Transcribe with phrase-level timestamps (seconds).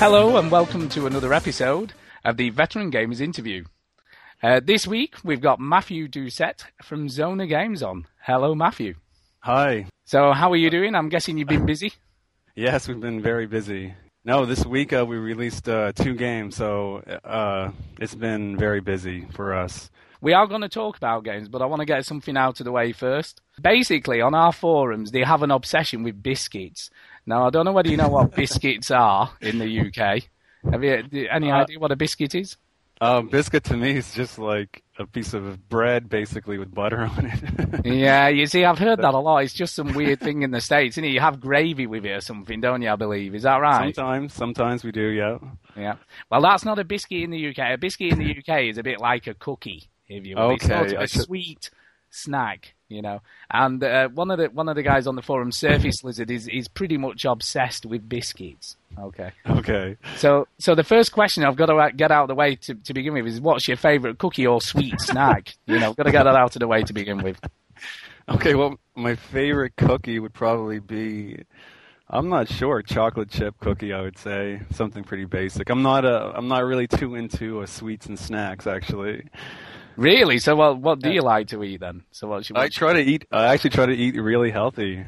[0.00, 1.92] Hello and welcome to another episode
[2.24, 3.64] of the Veteran Gamers Interview.
[4.42, 8.06] Uh, this week we've got Matthew Doucette from Xona Games on.
[8.22, 8.94] Hello, Matthew.
[9.40, 9.84] Hi.
[10.06, 10.94] So, how are you doing?
[10.94, 11.92] I'm guessing you've been busy.
[12.56, 13.92] Yes, we've been very busy.
[14.24, 19.26] No, this week uh, we released uh, two games, so uh, it's been very busy
[19.32, 19.90] for us.
[20.22, 22.64] We are going to talk about games, but I want to get something out of
[22.64, 23.40] the way first.
[23.60, 26.90] Basically, on our forums, they have an obsession with biscuits.
[27.26, 30.24] Now, I don't know whether you know what biscuits are in the UK.
[30.72, 32.56] Have you any Uh, idea what a biscuit is?
[33.00, 37.26] Uh, biscuit to me is just like a piece of bread, basically with butter on
[37.26, 37.84] it.
[37.86, 39.38] Yeah, you see, I've heard that a lot.
[39.38, 41.12] It's just some weird thing in the States, isn't it?
[41.12, 43.34] You have gravy with it or something, don't you, I believe?
[43.34, 43.94] Is that right?
[43.94, 45.38] Sometimes, sometimes we do, yeah.
[45.76, 45.94] Yeah.
[46.30, 47.58] Well, that's not a biscuit in the UK.
[47.72, 50.50] A biscuit in the UK is a bit like a cookie, if you will.
[50.50, 51.70] It's Okay, sort of a should- sweet
[52.10, 53.20] snack, you know.
[53.50, 56.48] And uh, one of the one of the guys on the forum, Surface Lizard, is
[56.48, 58.76] is pretty much obsessed with biscuits.
[58.98, 59.32] Okay.
[59.48, 59.96] Okay.
[60.16, 62.94] So so the first question I've got to get out of the way to, to
[62.94, 65.54] begin with is what's your favourite cookie or sweet snack?
[65.66, 67.40] You know, got to get that out of the way to begin with.
[68.28, 71.42] Okay, well, my favorite cookie would probably be.
[72.08, 72.80] I'm not sure.
[72.80, 75.68] Chocolate chip cookie, I would say something pretty basic.
[75.68, 76.32] I'm not a.
[76.36, 79.24] I'm not really too into uh, sweets and snacks, actually.
[79.96, 80.38] Really?
[80.38, 82.02] So what what do you like to eat then?
[82.10, 83.26] So what's your I try to eat.
[83.30, 85.04] I actually try to eat really healthy,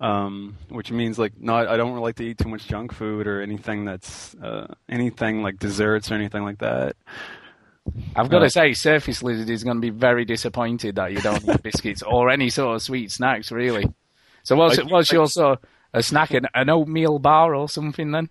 [0.00, 1.68] um, which means like not.
[1.68, 5.58] I don't like to eat too much junk food or anything that's uh, anything like
[5.58, 6.96] desserts or anything like that.
[8.16, 11.20] I've got Uh, to say, Surface Lizard is going to be very disappointed that you
[11.20, 13.84] don't eat biscuits or any sort of sweet snacks, really.
[14.42, 18.10] So what's, I- what's your sort of a snack, an, an oatmeal bar or something
[18.10, 18.30] then?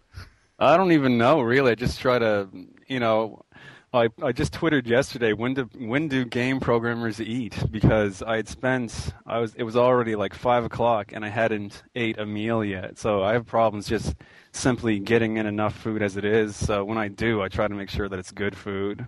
[0.57, 1.71] I don't even know really.
[1.71, 2.47] I just try to,
[2.87, 3.45] you know,
[3.93, 5.33] I I just twittered yesterday.
[5.33, 7.55] When do when do game programmers eat?
[7.69, 11.83] Because I had spent I was it was already like five o'clock and I hadn't
[11.95, 12.97] ate a meal yet.
[12.97, 14.15] So I have problems just
[14.51, 16.55] simply getting in enough food as it is.
[16.55, 19.05] So when I do, I try to make sure that it's good food.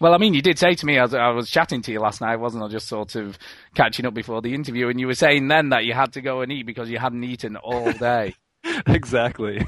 [0.00, 2.20] Well, I mean, you did say to me, as I was chatting to you last
[2.20, 2.68] night, wasn't I?
[2.68, 3.38] Just sort of
[3.74, 6.40] catching up before the interview, and you were saying then that you had to go
[6.40, 8.34] and eat because you hadn't eaten all day.
[8.86, 9.64] exactly.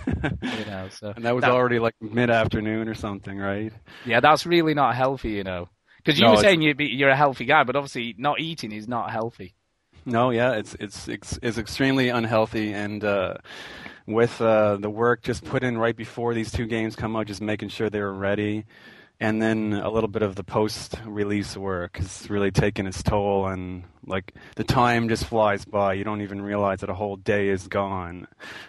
[0.50, 3.72] you know, so and that was already like mid afternoon or something, right?
[4.04, 5.68] yeah, that's really not healthy, you know.
[5.98, 8.72] Because you No, were saying you'd be, you're a healthy guy, but obviously not eating
[8.72, 9.54] is not healthy.
[10.06, 13.34] No, yeah, it's it's it's, it's extremely unhealthy, and uh,
[14.06, 17.40] with uh, the work just put in right before these two games come out, just
[17.42, 18.66] making sure they were ready,
[19.24, 23.84] and then a little bit of the post-release work has really taken its toll, and
[24.06, 25.94] like the time just flies by.
[25.94, 28.28] You don't even realize that a whole day is gone,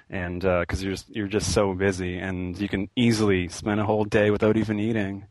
[0.09, 4.05] and because you're just you're just so busy, and you can easily spend a whole
[4.05, 5.25] day without even eating.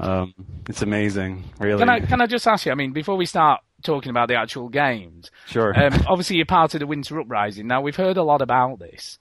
[0.00, 0.34] Um,
[0.68, 1.78] it's amazing, really.
[1.78, 2.72] Can I can I just ask you?
[2.72, 5.72] I mean, before we start talking about the actual games, Sure.
[5.80, 7.68] um, obviously you're part of the Winter Uprising.
[7.68, 9.18] Now we've heard a lot about this.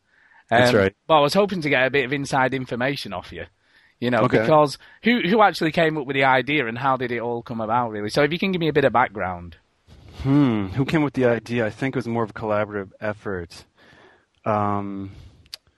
[0.51, 0.95] Um, That's right.
[1.07, 3.45] But I was hoping to get a bit of inside information off you.
[4.00, 4.40] You know, Okay.
[4.40, 7.60] because who who actually came up with the idea and how did it all come
[7.62, 8.10] about, really?
[8.10, 9.58] So if you can give me a bit of background.
[10.24, 10.68] Hmm.
[10.68, 11.66] Who came with the idea?
[11.66, 13.66] I think it was more of a collaborative effort.
[14.46, 15.12] Um,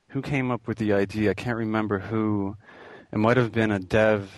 [0.10, 1.32] who came up with the idea?
[1.32, 2.56] I can't remember who.
[3.12, 4.32] It might have been a dev.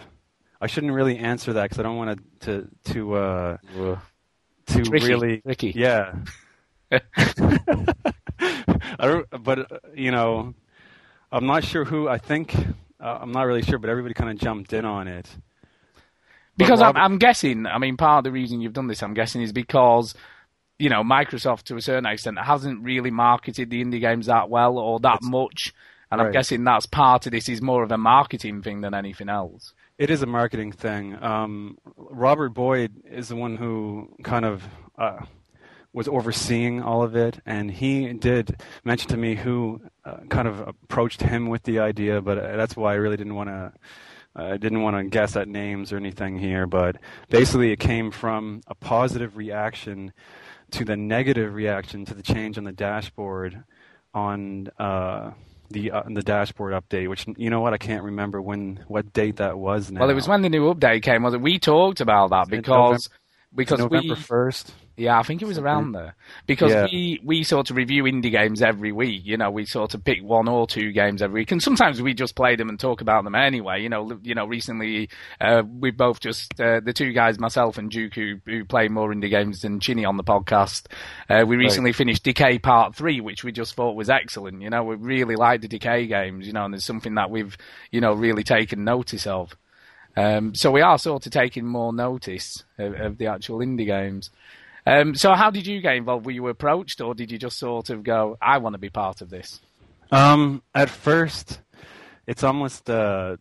[0.62, 3.58] I shouldn't really answer that because I don't want to to to uh,
[4.68, 5.74] to Tricky, really tricky.
[5.76, 6.16] yeah.
[9.00, 10.54] I don't, but you know,
[11.32, 12.08] I'm not sure who.
[12.08, 12.56] I think
[13.04, 15.30] uh, I'm not really sure, but everybody kind of jumped in on it.
[16.56, 19.42] Because I'm, I'm guessing, I mean, part of the reason you've done this, I'm guessing,
[19.42, 20.14] is because,
[20.78, 24.78] you know, Microsoft to a certain extent hasn't really marketed the indie games that well
[24.78, 25.74] or that much.
[26.12, 29.30] And I'm guessing that's part of this is more of a marketing thing than anything
[29.30, 29.74] else.
[29.98, 31.18] It is a marketing thing.
[31.22, 34.64] Um, Robert Boyd is the one who kind of
[34.96, 35.26] uh,
[35.94, 40.60] was overseeing all of it, and he did mention to me who uh, kind of
[40.60, 42.22] approached him with the idea.
[42.22, 43.74] But uh, that's why I really didn't want to.
[44.36, 46.96] I didn't want to guess at names or anything here, but
[47.30, 50.12] basically it came from a positive reaction
[50.72, 53.64] to the negative reaction to the change on the dashboard
[54.12, 55.32] on uh,
[55.70, 57.10] the uh, the dashboard update.
[57.10, 60.02] Which you know what I can't remember when what date that was now.
[60.02, 61.42] Well, it was when the new update came, was it?
[61.42, 63.10] We talked about that because
[63.56, 64.74] because November first.
[64.98, 66.16] yeah, I think it was around there
[66.48, 66.86] because Yeah.
[66.92, 69.22] we we sort of review indie games every week.
[69.26, 72.14] You know, we sort of pick one or two games every week, and sometimes we
[72.14, 73.82] just play them and talk about them anyway.
[73.82, 75.10] You know, you know, recently
[75.42, 79.14] uh, we both just uh, the two guys, myself and Duke, who, who play more
[79.14, 80.88] indie games than Chinny on the podcast.
[81.30, 84.62] Uh, we recently finished Decay Part Three, which we just thought was excellent.
[84.62, 86.48] You know, we really like the Decay games.
[86.48, 87.58] You know, and there's something that we've
[87.92, 89.56] you know really taken notice of.
[90.16, 94.30] Um, so we are sort of taking more notice of, of the actual indie games.
[94.86, 96.26] Um, so how did you get involved?
[96.26, 99.22] Were you approached, or did you just sort of go, "I want to be part
[99.22, 99.62] of this"?
[100.12, 101.60] Um, at first,
[102.28, 103.38] it's almost uh,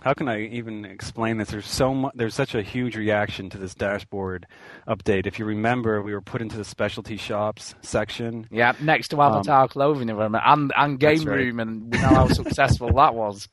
[0.00, 1.50] how can I even explain this?
[1.50, 4.46] There's so much, there's such a huge reaction to this dashboard
[4.86, 5.26] update.
[5.26, 8.46] If you remember, we were put into the specialty shops section.
[8.50, 11.36] Yeah, next to Avatar um, clothing and, and game right.
[11.36, 13.48] room, and we know how successful that was.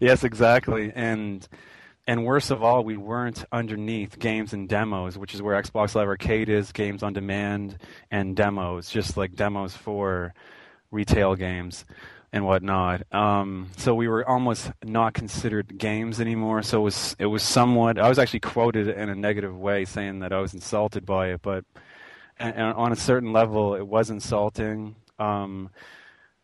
[0.00, 1.46] Yes, exactly, and
[2.06, 6.08] and worst of all, we weren't underneath games and demos, which is where Xbox Live
[6.08, 7.78] Arcade is, games on demand,
[8.10, 10.34] and demos, just like demos for
[10.90, 11.84] retail games
[12.32, 13.02] and whatnot.
[13.14, 16.62] Um, so we were almost not considered games anymore.
[16.62, 17.98] So it was it was somewhat.
[17.98, 21.42] I was actually quoted in a negative way, saying that I was insulted by it,
[21.42, 21.64] but
[22.38, 24.96] and, and on a certain level, it was insulting.
[25.18, 25.70] Um,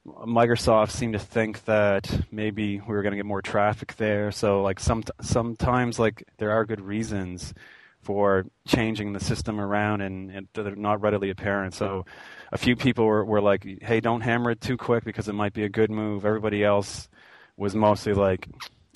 [0.06, 4.31] Microsoft seemed to think that maybe we were going to get more traffic there.
[4.32, 7.52] So like some sometimes like there are good reasons
[8.00, 11.75] for changing the system around and, and they're not readily apparent.
[11.75, 12.06] So
[12.50, 15.52] a few people were, were like, hey, don't hammer it too quick because it might
[15.52, 16.25] be a good move.
[16.25, 17.08] Everybody else
[17.58, 18.49] was mostly like,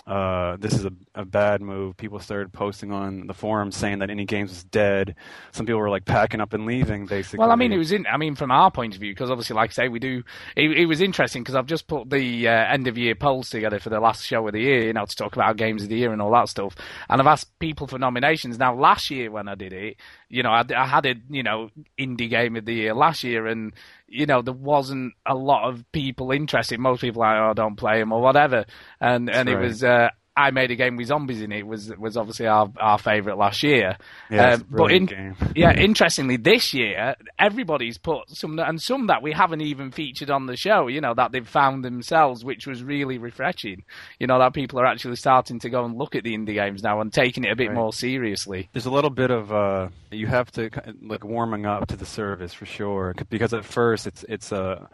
[0.07, 1.97] uh, this is a, a bad move.
[1.97, 5.15] People started posting on the forums saying that indie games was dead.
[5.53, 7.39] Some people were like packing up and leaving, basically.
[7.39, 8.07] Well, I mean, it was in.
[8.07, 10.23] I mean, from our point of view, because obviously, like I say, we do.
[10.57, 13.79] It, it was interesting because I've just put the uh, end of year polls together
[13.79, 15.97] for the last show of the year, you know, to talk about games of the
[15.97, 16.77] year and all that stuff.
[17.09, 18.59] And I've asked people for nominations.
[18.59, 19.97] Now, last year when I did it,
[20.29, 23.47] you know, I, I had a you know indie game of the year last year,
[23.47, 23.73] and
[24.15, 26.79] you know there wasn't a lot of people interested.
[26.79, 28.65] Most people like, oh, don't play them or whatever,
[29.01, 29.57] and That's and right.
[29.57, 29.85] it was.
[29.85, 33.39] Uh, I made a game with zombies in it was was obviously our our favourite
[33.39, 33.97] last year.
[34.31, 39.33] Yeah, um, but in, yeah, interestingly, this year everybody's put some and some that we
[39.33, 40.89] haven't even featured on the show.
[40.89, 43.85] You know that they've found themselves, which was really refreshing.
[44.19, 46.83] You know that people are actually starting to go and look at the indie games
[46.83, 47.77] now and taking it a bit right.
[47.77, 48.69] more seriously.
[48.73, 50.69] There's a little bit of uh, you have to
[51.01, 54.87] like warming up to the service for sure because at first it's it's a uh,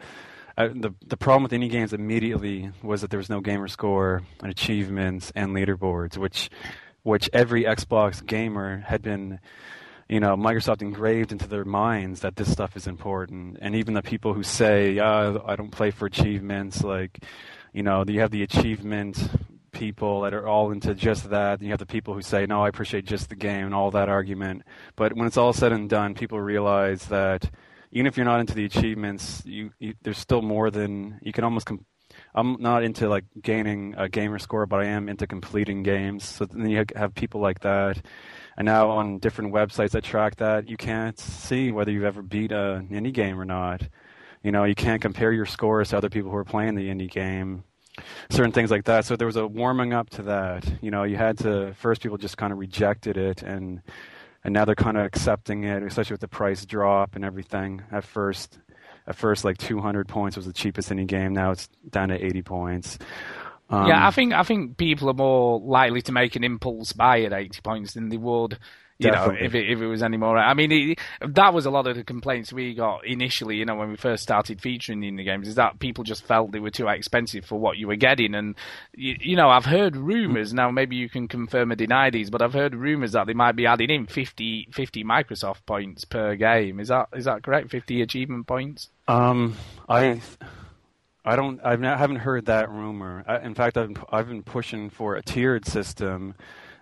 [0.56, 4.22] Uh, the the problem with indie games immediately was that there was no gamer score
[4.42, 6.50] and achievements and leaderboards, which
[7.02, 9.40] which every Xbox gamer had been,
[10.08, 13.58] you know, Microsoft engraved into their minds that this stuff is important.
[13.60, 17.20] And even the people who say, oh, I don't play for achievements, like,
[17.72, 19.30] you know, you have the achievement
[19.72, 21.60] people that are all into just that.
[21.60, 23.90] And you have the people who say, no, I appreciate just the game and all
[23.92, 24.62] that argument.
[24.96, 27.50] But when it's all said and done, people realize that
[27.92, 31.44] even if you're not into the achievements, you, you there's still more than you can
[31.44, 31.66] almost.
[31.66, 31.84] Com-
[32.34, 36.24] I'm not into like gaining a gamer score, but I am into completing games.
[36.24, 38.04] So then you have people like that,
[38.56, 42.52] and now on different websites that track that, you can't see whether you've ever beat
[42.52, 43.82] a indie game or not.
[44.42, 47.10] You know, you can't compare your scores to other people who are playing the indie
[47.10, 47.64] game
[48.30, 49.04] certain things like that.
[49.04, 50.70] So there was a warming up to that.
[50.80, 53.82] You know, you had to first people just kind of rejected it and
[54.44, 57.82] and now they're kind of accepting it, especially with the price drop and everything.
[57.92, 58.58] At first,
[59.06, 61.32] at first, like 200 points was the cheapest any game.
[61.32, 62.98] Now it's down to 80 points.
[63.68, 67.22] Um, yeah, I think I think people are more likely to make an impulse buy
[67.22, 68.58] at 80 points than they would
[69.00, 69.40] you Definitely.
[69.40, 70.36] know, if it, if it was any more.
[70.36, 73.74] I mean, it, that was a lot of the complaints we got initially, you know,
[73.74, 76.70] when we first started featuring in the games, is that people just felt they were
[76.70, 78.34] too expensive for what you were getting.
[78.34, 78.56] And,
[78.94, 82.42] you, you know, I've heard rumours, now maybe you can confirm or deny these, but
[82.42, 86.78] I've heard rumours that they might be adding in 50, 50 Microsoft points per game.
[86.78, 87.70] Is that is that correct?
[87.70, 88.90] 50 achievement points?
[89.08, 89.56] Um,
[89.88, 90.20] I.
[91.22, 91.60] I don't.
[91.62, 93.24] I've not, haven't heard that rumor.
[93.26, 96.34] I, in fact, I've I've been pushing for a tiered system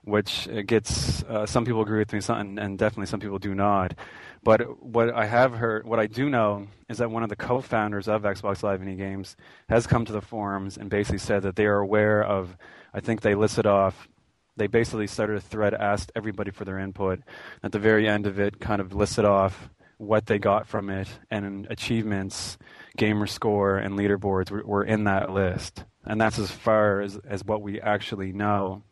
[0.08, 3.94] which gets uh, some people agree with me, and definitely some people do not.
[4.42, 8.08] But what I have heard, what I do know, is that one of the co-founders
[8.08, 9.36] of Xbox Live Indie Games
[9.68, 12.56] has come to the forums and basically said that they are aware of.
[12.94, 14.08] I think they listed off.
[14.56, 17.20] They basically started a thread, asked everybody for their input.
[17.62, 21.08] At the very end of it, kind of listed off what they got from it,
[21.30, 22.56] and achievements,
[22.96, 25.84] gamer score, and leaderboards were, were in that list.
[26.04, 28.82] And that's as far as, as what we actually know.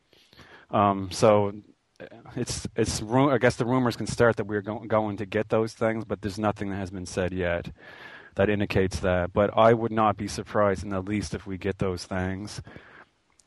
[0.70, 1.52] Um, so
[2.34, 5.72] it's it's I guess the rumors can start that we're go- going to get those
[5.72, 7.70] things, but there's nothing that has been said yet
[8.34, 9.32] that indicates that.
[9.32, 12.60] But I would not be surprised in the least if we get those things.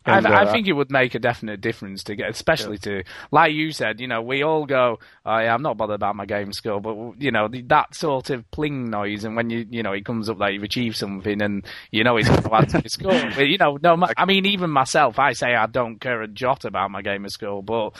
[0.06, 3.02] And, I, uh, I, think it would make a definite difference to get, especially yeah.
[3.02, 6.16] to, like you said, you know, we all go, oh, yeah, I'm not bothered about
[6.16, 9.66] my game skill, but you know, the, that sort of pling noise, and when you,
[9.70, 12.56] you know, it comes up that you've achieved something, and you know it's going to
[12.56, 13.32] add to your score.
[13.36, 16.64] But you know, no, I mean, even myself, I say I don't care a jot
[16.64, 17.94] about my gamer skill, but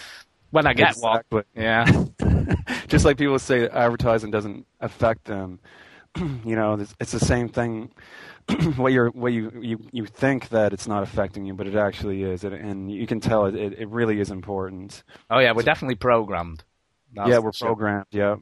[0.52, 1.36] when I get exactly.
[1.36, 1.86] one, yeah,
[2.88, 5.60] just like people say, advertising doesn't affect them.
[6.18, 7.92] you know, it's the same thing
[8.78, 12.24] what you're what you, you you think that it's not affecting you, but it actually
[12.24, 13.56] is, and you can tell it.
[13.56, 15.04] It, it really is important.
[15.30, 16.64] Oh yeah, we're definitely programmed.
[17.14, 18.06] That's yeah, we're programmed.
[18.12, 18.38] Yeah,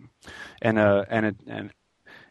[0.61, 1.71] and uh, and it and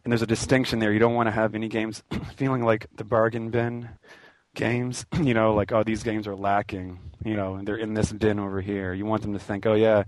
[0.04, 0.92] and there's a distinction there.
[0.92, 2.02] You don't want to have indie games
[2.36, 3.90] feeling like the bargain bin
[4.54, 8.12] games, you know, like oh these games are lacking, you know, and they're in this
[8.12, 8.92] bin over here.
[8.92, 10.04] You want them to think, oh yeah,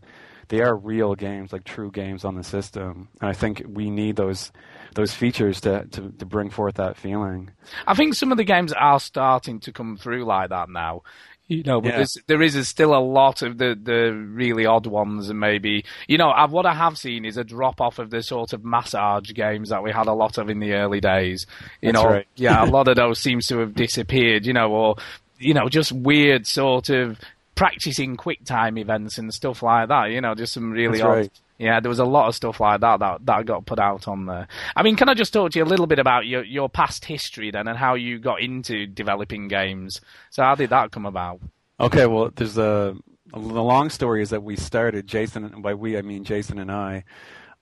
[0.49, 3.09] they are real games, like true games on the system.
[3.21, 4.50] And I think we need those
[4.95, 7.50] those features to, to, to bring forth that feeling.
[7.87, 11.02] I think some of the games are starting to come through like that now.
[11.47, 12.05] You know, but Yeah.
[12.26, 16.31] there is still a lot of the, the really odd ones, and maybe you know,
[16.31, 19.71] I've, what I have seen is a drop off of the sort of massage games
[19.71, 21.47] that we had a lot of in the early days.
[21.81, 22.26] You That's know, right.
[22.37, 24.45] yeah, a lot of those seems to have disappeared.
[24.45, 24.97] You know, or
[25.38, 27.19] you know, just weird sort of
[27.59, 30.07] practicing quick time events and stuff like that.
[30.07, 31.09] You know, just some really That's odd.
[31.09, 31.41] right.
[31.59, 34.27] Yeah, there was a lot of stuff like that, that that got put out on
[34.27, 34.47] there.
[34.77, 37.05] I mean, can I just talk to you a little bit about your your past
[37.05, 40.00] history then, and how you got into developing games?
[40.31, 41.41] So, how did that come about?
[41.81, 42.97] Okay, well, there's a,
[43.33, 46.71] the long story is that we started Jason and by we I mean Jason and
[46.71, 47.03] I.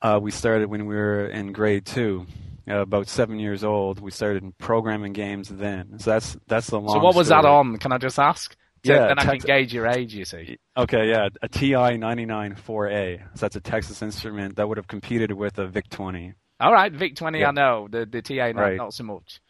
[0.03, 2.26] Uh, we started when we were in grade two,
[2.69, 3.99] uh, about seven years old.
[3.99, 5.99] We started programming games then.
[6.00, 6.97] So that's that's the long.
[6.97, 7.43] So, what was story.
[7.43, 7.79] that on?
[7.79, 8.55] Can I just ask?
[8.87, 10.14] So Yeah, then I can gauge your age.
[10.14, 10.59] You see.
[10.76, 13.19] Okay, yeah, a TI 99 4A.
[13.35, 16.35] So that's a Texas Instrument that would have competed with a VIC 20.
[16.59, 17.49] All right, Vic twenty, Yeah.
[17.49, 18.76] I know the the TA not, Right.
[18.76, 19.40] not so much.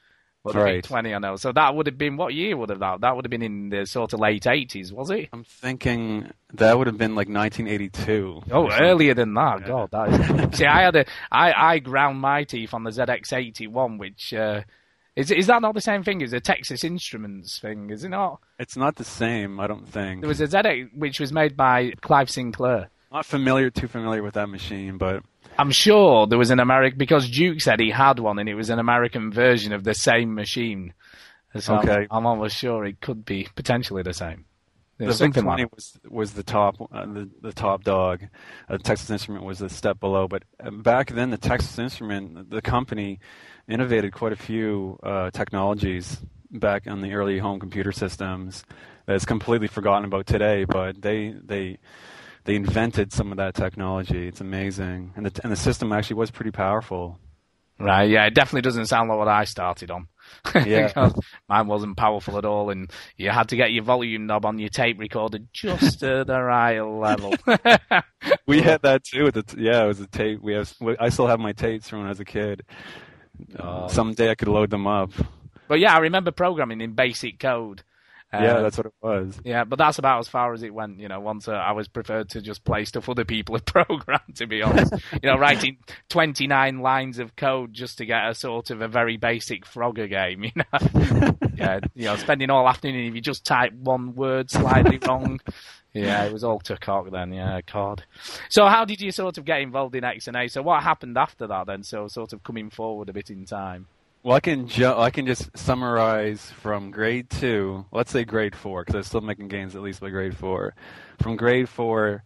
[0.42, 0.74] But the Right.
[0.76, 1.36] Vic twenty, I know.
[1.36, 3.00] So that would have been what year would have that?
[3.02, 5.28] That would have been in the sort of late eighties, was it?
[5.32, 8.42] I'm thinking that would have been like 1982.
[8.50, 9.66] Oh, earlier than that.
[9.66, 10.08] God, that
[10.52, 10.58] is...
[10.58, 14.62] see, I had a, I, I ground my teeth on the ZX81, which uh,
[15.16, 17.90] is is that not the same thing as a Texas Instruments thing?
[17.90, 18.40] Is it not?
[18.58, 20.20] It's not the same, I don't think.
[20.20, 22.90] There was a ZX which was made by Clive Sinclair.
[23.12, 25.22] not familiar, too familiar with that machine, but
[25.58, 28.68] I'm sure there was an American because Duke said he had one, and it was
[28.70, 30.92] an American version of the same machine.
[31.58, 32.06] So I'm- Okay.
[32.10, 34.44] I'm, almost sure it could be potentially the same.
[34.98, 38.22] The There's VIC something 20 like was was the top uh, the, the top dog.
[38.68, 42.62] Uh, Texas Instrument was a step below, but uh, back then the Texas Instrument, the
[42.62, 43.20] company,
[43.68, 46.18] innovated quite a few uh, technologies
[46.50, 48.64] back on the early home computer systems
[49.06, 50.64] that's completely forgotten about today.
[50.64, 51.78] But they they
[52.44, 54.28] they invented some of that technology.
[54.28, 57.18] It's amazing, and the and the system actually was pretty powerful.
[57.78, 60.08] Right, yeah, it definitely doesn't sound like what I started on.
[60.54, 61.10] Yeah.
[61.48, 64.68] Mine wasn't powerful at all, and you had to get your volume knob on your
[64.68, 67.34] tape recorder just to the right level.
[68.46, 69.24] We had that too.
[69.24, 70.40] With the t- yeah, it was a tape.
[70.40, 70.72] We have.
[71.00, 72.62] I still have my tapes from when I was a kid.
[73.58, 73.88] Oh.
[73.88, 75.10] Someday I could load them up.
[75.68, 77.82] but yeah, I remember programming in basic code.
[78.32, 79.40] Yeah, Uh, that's what it was.
[79.44, 80.98] Yeah, but that's about as far as it went.
[80.98, 84.34] You know, once uh, I was preferred to just play stuff other people had programmed.
[84.36, 85.78] To be honest, you know, writing
[86.08, 90.08] twenty nine lines of code just to get a sort of a very basic Frogger
[90.08, 90.44] game.
[90.56, 94.98] You know, yeah, you know, spending all afternoon if you just type one word slightly
[95.06, 95.40] wrong.
[95.94, 97.32] Yeah, it was all to cock then.
[97.32, 98.04] Yeah, cod.
[98.50, 100.50] So, how did you sort of get involved in XNA?
[100.50, 101.82] So, what happened after that then?
[101.82, 103.86] So, sort of coming forward a bit in time.
[104.26, 107.86] Well, I can ju- I can just summarize from grade two.
[107.92, 110.74] Let's say grade four, because I was still making games at least by grade four.
[111.22, 112.24] From grade four,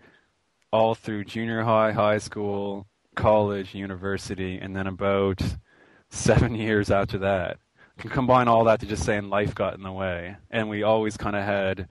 [0.73, 5.43] all through junior high, high school, college, university, and then about
[6.09, 7.59] seven years after that.
[7.99, 11.19] Can combine all that to just saying life got in the way, and we always
[11.19, 11.87] kind of had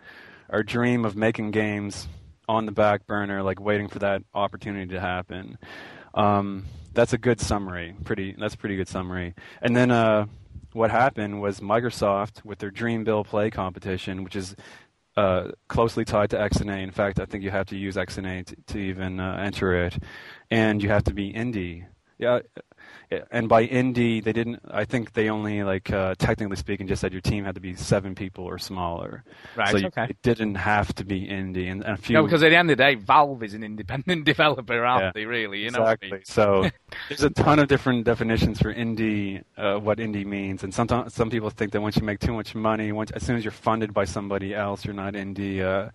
[0.50, 2.08] our dream of making games
[2.48, 5.60] on the back burner, like waiting for that opportunity to happen.
[6.16, 7.96] Um, that's a good summary.
[8.04, 8.36] Pretty.
[8.38, 9.36] That's a pretty good summary.
[9.62, 10.26] And then uh,
[10.74, 14.56] what happened was Microsoft with their Dream Build Play competition, which is
[15.18, 16.84] uh, closely tied to XNA.
[16.84, 19.98] In fact, I think you have to use XNA to, to even uh, enter it,
[20.50, 21.86] and you have to be indie.
[22.18, 22.40] Yeah,
[23.32, 24.60] and by indie, they didn't.
[24.70, 27.76] I think they only like uh, technically speaking, just said your team had to be
[27.76, 29.24] seven people or smaller.
[29.56, 30.08] Right, So you, okay.
[30.10, 32.14] it didn't have to be indie, and, and a few.
[32.14, 35.12] No, because at the end of the day, Valve is an independent developer, aren't Yeah.
[35.14, 35.26] they?
[35.26, 35.80] Really, you know.
[35.80, 36.12] what I exactly.
[36.12, 36.22] mean?
[36.26, 36.70] So
[37.10, 41.30] there's a ton of different definitions for indie, uh, what indie means, and sometimes some
[41.32, 43.94] people think that once you make too much money, once as soon as you're funded
[43.94, 45.62] by somebody else, you're not indie.
[45.62, 45.90] Uh,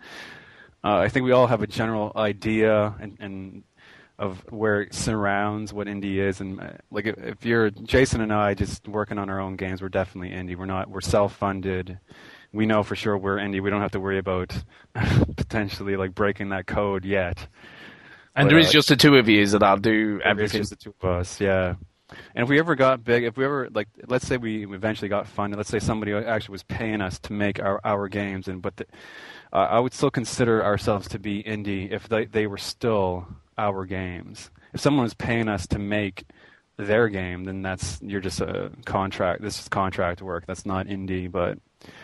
[0.84, 3.62] uh, I think we all have a general idea and, and
[4.18, 8.33] of where it surrounds what indie is, and uh, like if, if you're Jason and
[8.33, 10.56] I just working on our own games, we're definitely indie.
[10.56, 10.88] We're not.
[10.88, 11.99] We're self-funded.
[12.52, 13.61] We know for sure we're indie.
[13.61, 14.54] We don't have to worry about
[14.94, 17.49] potentially like breaking that code yet.
[18.37, 20.61] And But, there is uh, just the two of you that I'll do everything.
[20.61, 21.75] just the two of us, yeah.
[22.35, 25.26] And if we ever got big, if we ever like, let's say we eventually got
[25.26, 28.76] funded, let's say somebody actually was paying us to make our our games, and but
[28.76, 28.87] the,
[29.52, 33.26] uh, I would still consider ourselves to be indie if they they were still
[33.58, 34.50] our games.
[34.73, 36.25] If someone is paying us to make
[36.76, 39.42] their game, then that's you're just a contract.
[39.42, 40.46] This is contract work.
[40.46, 41.58] That's not indie, but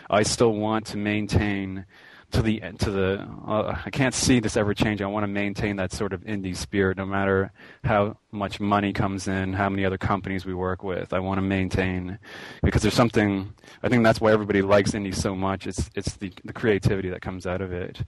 [0.09, 1.85] I still want to maintain
[2.31, 5.05] to the to the uh, I can't see this ever changing.
[5.05, 7.51] I want to maintain that sort of indie spirit, no matter
[7.83, 11.13] how much money comes in, how many other companies we work with.
[11.13, 12.17] I want to maintain
[12.63, 13.53] because there's something.
[13.83, 15.67] I think that's why everybody likes indie so much.
[15.67, 18.01] It's it's the the creativity that comes out of it.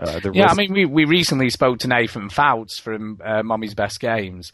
[0.00, 3.74] Uh, yeah, risk- I mean, we we recently spoke to Nathan Fouts from uh, Mommy's
[3.74, 4.50] Best Games,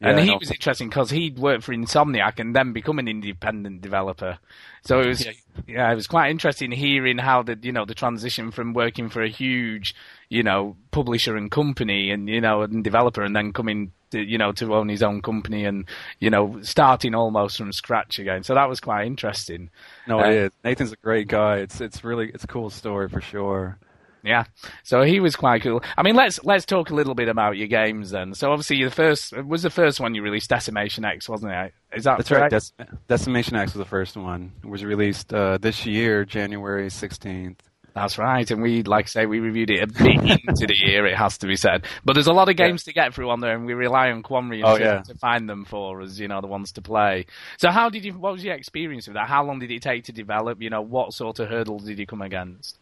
[0.00, 3.80] and yeah, he was interesting because he'd worked for Insomniac and then become an independent
[3.80, 4.38] developer.
[4.82, 5.32] So it was, yeah.
[5.66, 9.22] yeah, it was quite interesting hearing how the, you know, the transition from working for
[9.22, 9.94] a huge,
[10.28, 14.38] you know, publisher and company and, you know, and developer and then coming to, you
[14.38, 15.84] know, to own his own company and,
[16.20, 18.44] you know, starting almost from scratch again.
[18.44, 19.68] So that was quite interesting.
[20.06, 20.52] No, uh, it is.
[20.64, 21.56] Nathan's a great guy.
[21.56, 23.78] It's, it's really, it's a cool story for sure.
[24.24, 24.44] Yeah,
[24.82, 25.82] so he was quite cool.
[25.96, 28.34] I mean, let's let's talk a little bit about your games then.
[28.34, 31.72] So obviously, the first was the first one you released, Decimation X, wasn't it?
[31.92, 32.52] Is that That's correct?
[32.52, 32.62] right.
[32.62, 34.52] Dec- Decimation X was the first one.
[34.62, 37.62] It was released uh, this year, January sixteenth.
[37.94, 41.06] That's right, and we, like I say, we reviewed it a bit into the year.
[41.06, 42.90] It has to be said, but there's a lot of games yeah.
[42.90, 45.02] to get through on there, and we rely on Quanrian oh, yeah.
[45.02, 46.18] to, find them for us.
[46.18, 47.26] You know, the ones to play.
[47.56, 48.12] So, how did you?
[48.12, 49.26] What was your experience with that?
[49.26, 50.62] How long did it take to develop?
[50.62, 52.78] You know, what sort of hurdles did you come against?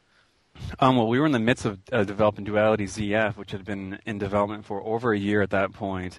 [0.78, 3.98] Um, well, we were in the midst of uh, developing Duality ZF, which had been
[4.04, 6.18] in development for over a year at that point.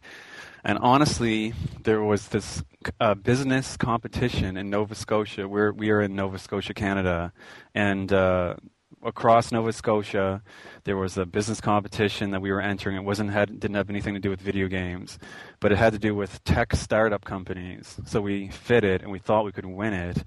[0.63, 1.53] And honestly,
[1.83, 2.63] there was this
[2.99, 5.47] uh, business competition in Nova Scotia.
[5.47, 7.31] We're, we are in Nova Scotia, Canada.
[7.75, 8.55] And uh,
[9.03, 10.41] across Nova Scotia,
[10.83, 12.97] there was a business competition that we were entering.
[12.97, 15.19] It wasn't had, didn't have anything to do with video games,
[15.59, 17.97] but it had to do with tech startup companies.
[18.05, 20.23] So we fit it, and we thought we could win it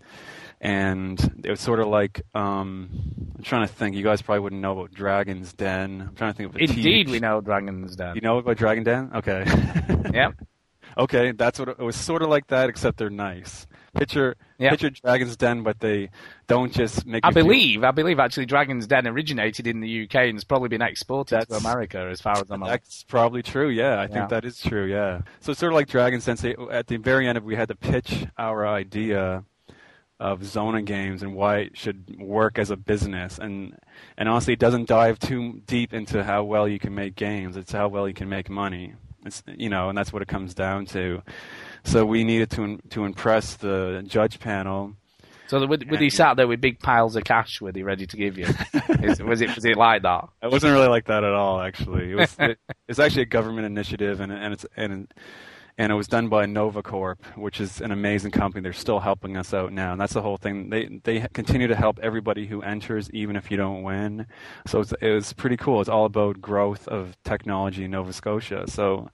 [0.60, 2.90] and it was sort of like um,
[3.36, 3.96] I'm trying to think.
[3.96, 6.02] You guys probably wouldn't know about Dragon's Den.
[6.08, 7.10] I'm trying to think of a Indeed, TV.
[7.10, 8.14] we know Dragon's Den.
[8.14, 9.10] You know about Dragon Den?
[9.14, 9.44] Okay.
[10.12, 10.34] yep.
[10.98, 11.96] Okay, that's what it was.
[11.96, 13.66] Sort of like that, except they're nice.
[13.94, 14.72] Picture, yep.
[14.72, 16.10] picture Dragon's Den, but they
[16.46, 17.24] don't just make.
[17.24, 17.86] I believe, feel...
[17.86, 21.46] I believe actually Dragon's Den originated in the UK and has probably been exported that's,
[21.46, 22.62] to America, as far as I'm.
[22.62, 22.72] aware.
[22.72, 23.68] That's probably true.
[23.68, 24.06] Yeah, I yeah.
[24.08, 24.84] think that is true.
[24.84, 25.22] Yeah.
[25.40, 26.36] So it's sort of like Dragon's Den.
[26.70, 29.44] At the very end, if we had to pitch our idea
[30.20, 33.38] of Xona games and why it should work as a business.
[33.38, 33.76] And
[34.16, 37.56] and honestly, it doesn't dive too deep into how well you can make games.
[37.56, 38.94] It's how well you can make money.
[39.24, 41.22] It's you know, and that's what it comes down to.
[41.84, 44.94] So we needed to to impress the judge panel.
[45.48, 48.16] So with, with he sat there with big piles of cash, were he ready to
[48.16, 48.46] give you?
[49.02, 50.28] Is, was it was it like that?
[50.42, 51.60] It wasn't really like that at all.
[51.60, 52.36] Actually, it was.
[52.38, 55.12] it, it's actually a government initiative, and and it's and
[55.78, 58.62] and it was done by NovaCorp, which is an amazing company.
[58.62, 60.70] They're still helping us out now, and that's the whole thing.
[60.70, 64.26] They they continue to help everybody who enters, even if you don't win.
[64.66, 65.80] So it's, it was pretty cool.
[65.80, 68.64] It's all about growth of technology in Nova Scotia.
[68.68, 69.10] So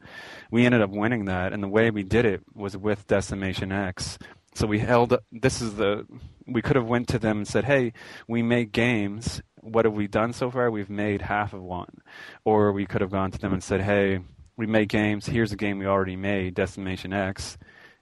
[0.50, 4.18] we ended up winning that, and the way we did it was with Decimation X.
[4.54, 5.16] So we held.
[5.30, 6.06] This is the.
[6.46, 7.92] We could have went to them and said, "Hey,
[8.26, 9.42] we make games.
[9.60, 10.70] What have we done so far?
[10.70, 11.98] We've made half of one."
[12.44, 14.20] Or we could have gone to them and said, "Hey."
[14.56, 15.26] We make games.
[15.26, 17.58] Here's a game we already made, Decimation X,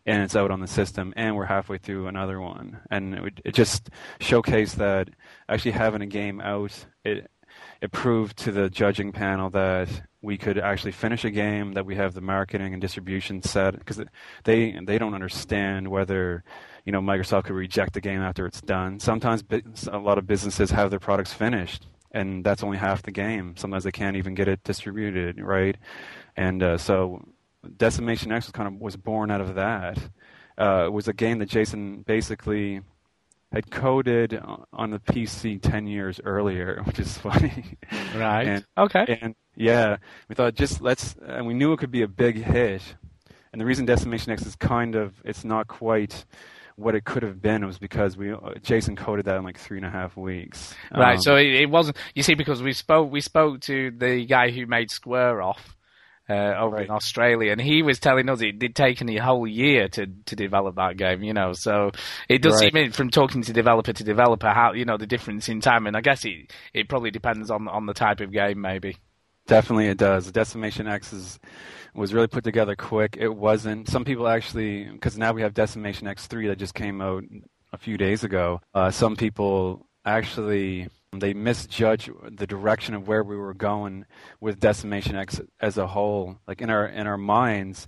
[0.07, 2.81] and it's out on the system, and we're halfway through another one.
[2.90, 3.90] And it, it just
[4.21, 5.11] showcased that
[5.49, 7.29] actually having a game out, it
[7.81, 9.88] it proved to the judging panel that
[10.23, 14.01] we could actually finish a game, that we have the marketing and distribution set, because
[14.45, 16.45] they they don't understand whether
[16.85, 19.01] you know Microsoft could reject the game after it's done.
[19.01, 19.43] Sometimes
[19.90, 23.55] a lot of businesses have their products finished, and that's only half the game.
[23.57, 25.77] Sometimes they can't even get it distributed, right?
[26.37, 27.23] And uh, so
[27.77, 29.99] Decimation X was kind of was born out of that.
[30.59, 32.81] Uh, it was a game that Jason basically
[33.53, 34.40] had coded
[34.73, 37.77] on the PC ten years earlier, which is funny.
[38.14, 38.47] Right.
[38.47, 39.18] and, okay.
[39.20, 39.97] And yeah,
[40.29, 42.83] we thought just let's, and we knew it could be a big hit.
[43.53, 46.25] And the reason Decimation X is kind of, it's not quite
[46.77, 49.87] what it could have been was because we Jason coded that in like three and
[49.87, 50.75] a half weeks.
[50.92, 51.16] Right.
[51.16, 51.97] Um, so it, it, wasn't.
[52.14, 55.77] You see, because we spoke we spoke to the guy who made Square Off,
[56.29, 56.87] uh, over right.
[56.87, 60.37] in Australia, and he was telling us it did take a whole year to to
[60.37, 61.23] develop that game.
[61.23, 61.91] You know, so
[62.29, 62.73] it does right.
[62.73, 65.97] seem from talking to developer to developer how you know the difference in time, and
[65.97, 68.97] I guess it it probably depends on on the type of game, maybe.
[69.47, 70.31] Definitely, it does.
[70.33, 71.39] Decimation X is
[71.95, 73.17] was really put together quick.
[73.21, 73.89] It wasn't.
[73.89, 77.25] Some people actually, because now we have Decimation X three that just came out
[77.73, 78.61] a few days ago.
[78.73, 84.05] Uh, some people actually they misjudge the direction of where we were going
[84.40, 86.38] with Decimation X as a whole.
[86.46, 87.87] Like in our in our minds,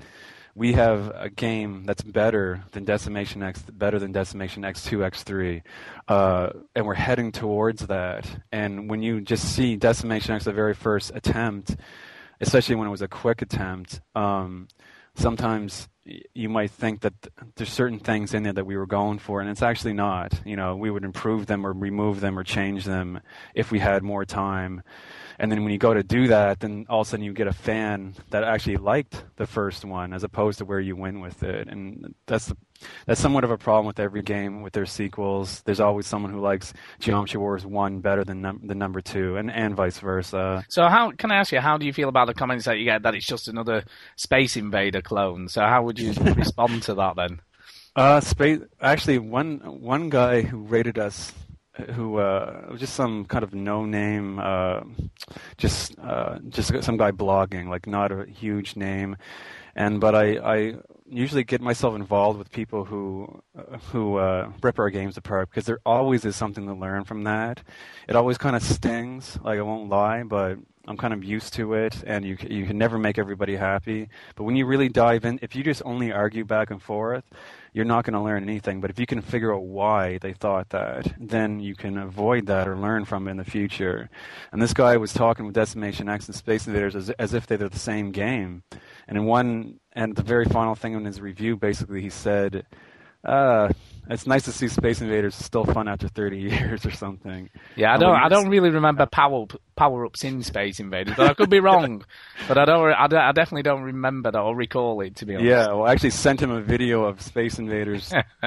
[0.56, 5.62] we have a game that's better than Decimation X, better than Decimation X2, X3,
[6.08, 8.26] uh, and we're heading towards that.
[8.50, 11.76] And when you just see Decimation X, the very first attempt,
[12.40, 14.68] especially when it was a quick attempt, um,
[15.16, 15.88] sometimes
[16.34, 17.14] you might think that
[17.56, 20.40] there's certain things in there that we were going for, and it's actually not.
[20.44, 23.20] You know, we would improve them or remove them or change them
[23.54, 24.82] if we had more time.
[25.38, 27.46] And then when you go to do that, then all of a sudden you get
[27.46, 31.42] a fan that actually liked the first one, as opposed to where you went with
[31.42, 31.68] it.
[31.68, 32.52] And that's
[33.06, 35.62] that's somewhat of a problem with every game with their sequels.
[35.62, 39.50] There's always someone who likes Geometry Wars one better than num- the number two, and
[39.50, 40.64] and vice versa.
[40.68, 41.60] So how can I ask you?
[41.60, 43.84] How do you feel about the comments that you get that it's just another
[44.16, 45.48] Space Invader clone?
[45.48, 47.40] So how would you respond to that then?
[47.94, 48.60] Uh, space.
[48.80, 51.32] Actually, one one guy who rated us
[51.94, 54.80] who uh, was just some kind of no-name, uh,
[55.56, 59.16] just uh, just some guy blogging, like not a huge name,
[59.74, 60.74] and but I, I
[61.08, 65.66] usually get myself involved with people who uh, who uh, rip our games apart because
[65.66, 67.62] there always is something to learn from that.
[68.08, 70.58] It always kind of stings, like I won't lie, but
[70.88, 74.08] I'm kind of used to it, and you you can never make everybody happy.
[74.34, 77.24] But when you really dive in, if you just only argue back and forth,
[77.76, 78.80] you're not going to learn anything.
[78.80, 82.66] But if you can figure out why they thought that, then you can avoid that
[82.66, 84.08] or learn from it in the future.
[84.50, 87.58] And this guy was talking with Decimation X and Space Invaders as, as if they're
[87.58, 88.62] the same game.
[89.06, 92.64] And in one, and the very final thing in his review, basically, he said,
[93.22, 93.68] uh,
[94.08, 97.50] it's nice to see Space Invaders still fun after 30 years or something.
[97.74, 98.16] Yeah, I don't.
[98.16, 102.04] I don't really remember power power ups in Space Invaders, but I could be wrong.
[102.48, 102.92] but I don't.
[102.92, 105.16] I, I definitely don't remember that or recall it.
[105.16, 105.48] To be honest.
[105.48, 108.12] Yeah, well, I actually sent him a video of Space Invaders.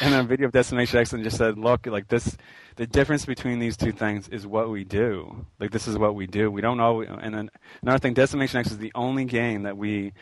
[0.00, 2.36] and a video of Decimation X and just said, look, like this,
[2.76, 5.46] the difference between these two things is what we do.
[5.58, 6.50] Like this is what we do.
[6.50, 7.50] We don't always, and then
[7.82, 10.12] another thing, Decimation X is the only game that we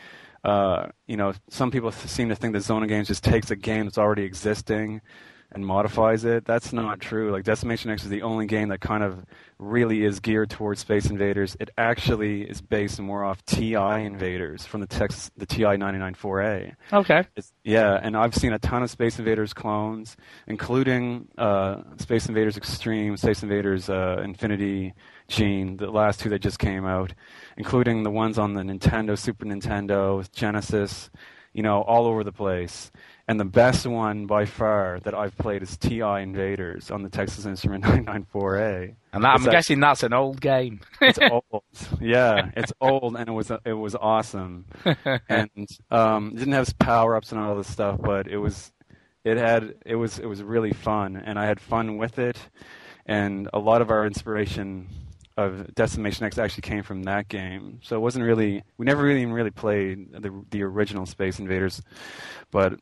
[0.45, 3.85] uh, you know, some people seem to think that Xona Games just takes a game
[3.85, 5.01] that's already existing
[5.51, 6.45] and modifies it.
[6.45, 7.31] That's not true.
[7.31, 9.25] Like Decimation X is the only game that kind of
[9.57, 11.55] really is geared towards Space Invaders.
[11.59, 16.75] It actually is based more off TI Invaders from the Texas, the TI 994A.
[16.91, 17.23] Okay.
[17.35, 22.57] It's, yeah, and I've seen a ton of Space Invaders clones, including uh, Space Invaders
[22.57, 24.93] Extreme, Space Invaders uh, Infinity
[25.27, 27.13] Gene, the last two that just came out,
[27.57, 31.09] including the ones on the Nintendo, Super Nintendo, Genesis,
[31.53, 32.91] you know, all over the place.
[33.27, 37.45] And the best one by far that I've played is TI Invaders on the Texas
[37.47, 38.95] Instrument 994A.
[39.13, 40.81] And that, I'm that, guessing that's an old game.
[41.01, 41.63] it's old,
[41.99, 44.65] yeah, it's old, and it was it was awesome.
[45.29, 48.71] and um, it didn't have power ups and all this stuff, but it was
[49.23, 52.37] it had it was it was really fun, and I had fun with it.
[53.07, 54.87] And a lot of our inspiration
[55.37, 57.79] of Decimation X actually came from that game.
[57.83, 61.81] So it wasn't really we never really even really played the the original Space Invaders,
[62.51, 62.79] but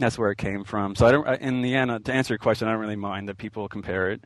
[0.00, 0.94] that's where it came from.
[0.96, 1.40] So I don't.
[1.40, 4.10] In the end, uh, to answer your question, I don't really mind that people compare
[4.10, 4.24] it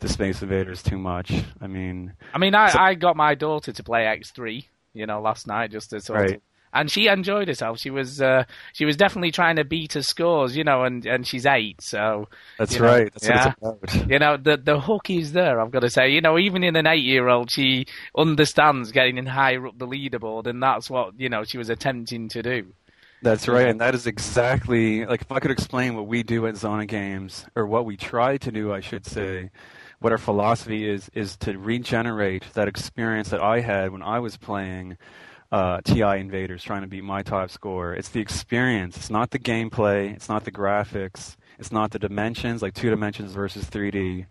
[0.00, 1.32] to Space Invaders too much.
[1.60, 5.06] I mean, I mean, I, so, I got my daughter to play X three, you
[5.06, 6.34] know, last night just to sort right.
[6.36, 6.40] of
[6.72, 7.78] and she enjoyed herself.
[7.78, 11.26] She was uh, she was definitely trying to beat her scores, you know, and, and
[11.26, 12.28] she's eight, so
[12.58, 13.12] that's you know, right.
[13.12, 13.52] That's yeah,
[14.06, 15.60] you know, the the hook is there.
[15.60, 19.18] I've got to say, you know, even in an eight year old, she understands getting
[19.18, 22.72] in higher up the leaderboard, and that's what you know she was attempting to do.
[23.20, 26.54] That's right, and that is exactly like if I could explain what we do at
[26.54, 29.50] Xona Games, or what we try to do, I should say.
[30.00, 34.36] What our philosophy is is to regenerate that experience that I had when I was
[34.36, 34.96] playing
[35.50, 37.94] uh, TI Invaders trying to beat my top score.
[37.94, 38.96] It's the experience.
[38.96, 40.14] It's not the gameplay.
[40.14, 41.36] It's not the graphics.
[41.58, 44.26] It's not the dimensions, like two dimensions versus 3D.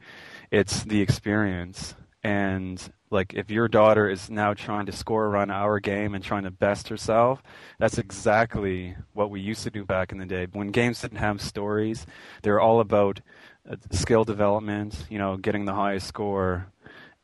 [0.52, 1.96] It's the experience.
[2.24, 6.44] And like if your daughter is now trying to score around our game and trying
[6.44, 7.42] to best herself,
[7.80, 10.48] that's exactly what we used to do back in the day.
[10.52, 12.06] When games didn't have stories,
[12.44, 13.22] they were all about
[13.70, 16.68] uh, skill development, you know, getting the highest score.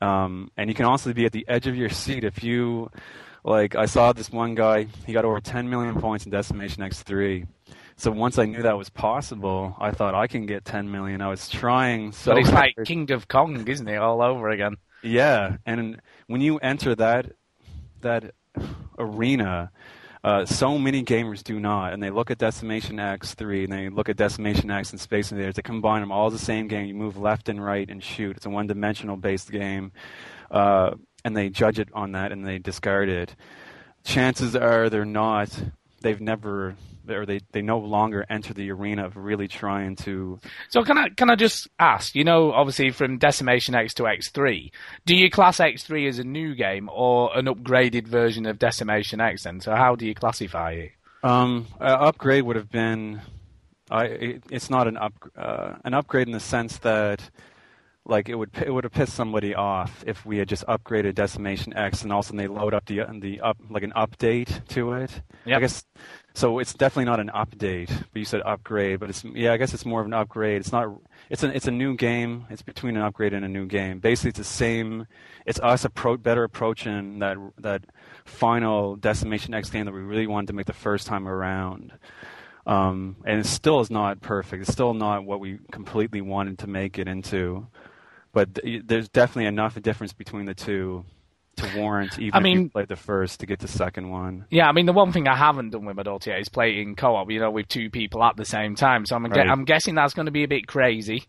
[0.02, 2.90] Um, and you can also be at the edge of your seat if you
[3.44, 7.46] like I saw this one guy, he got over 10 million points in Decimation X3.
[7.98, 11.22] So once I knew that was possible, I thought I can get 10 million.
[11.22, 12.68] I was trying so But it's hard.
[12.78, 14.78] like King of Kong, isn't it, all over again?
[15.04, 17.34] Yeah, and when you enter that
[18.02, 18.34] that
[18.98, 19.72] arena,
[20.24, 24.08] uh, so many gamers do not, and they look at Decimation X3 and they look
[24.08, 25.56] at Decimation X and Space Invaders.
[25.56, 26.88] They combine them all the same game.
[26.88, 28.38] You move left and right and shoot.
[28.38, 29.92] It's a one-dimensional based game.
[30.50, 30.92] Uh,
[31.26, 33.36] and they judge it on that and they discard it.
[34.06, 35.50] Chances are they're not.
[36.02, 36.76] They've never
[37.10, 40.40] or they, they no longer enter the arena of really trying to.
[40.70, 42.16] So can I can I just ask?
[42.16, 44.72] You know, obviously from Decimation X to X three,
[45.06, 49.20] do you class X three as a new game or an upgraded version of Decimation
[49.20, 49.44] X?
[49.44, 50.92] Then, so how do you classify it?
[51.24, 53.22] Um, upgrade would have been,
[53.90, 57.30] I it, it's not an up uh, an upgrade in the sense that
[58.06, 61.74] like it would it would have pissed somebody off if we had just upgraded Decimation
[61.74, 65.22] X and also they load up the the up like an update to it.
[65.46, 65.58] Yep.
[65.58, 65.86] I guess
[66.34, 66.60] so.
[66.60, 69.00] It's definitely not an update, but you said upgrade.
[69.00, 70.62] But it's yeah, I guess it's more of an upgrade.
[70.62, 70.90] It's not.
[71.30, 72.46] It's an it's a new game.
[72.50, 74.00] It's between an upgrade and a new game.
[74.00, 75.08] Basically, it's the same.
[75.46, 77.86] It's us appro- better approaching that that
[78.26, 81.94] final Decimation X game that we really wanted to make the first time around.
[82.66, 84.62] Um, and it still is not perfect.
[84.62, 87.68] It's still not what we completely wanted to make it into
[88.34, 91.06] but th- there's definitely enough difference between the two
[91.58, 94.46] to warrant even I if mean- you played the first to get the second one.
[94.50, 96.82] Yeah, I mean, the one thing I haven't done with my daughter yet is play
[96.82, 99.06] in co-op, you know, with two people at the same time.
[99.06, 99.48] So I'm, Right.
[99.48, 101.24] I'm guessing that's going to be a bit crazy.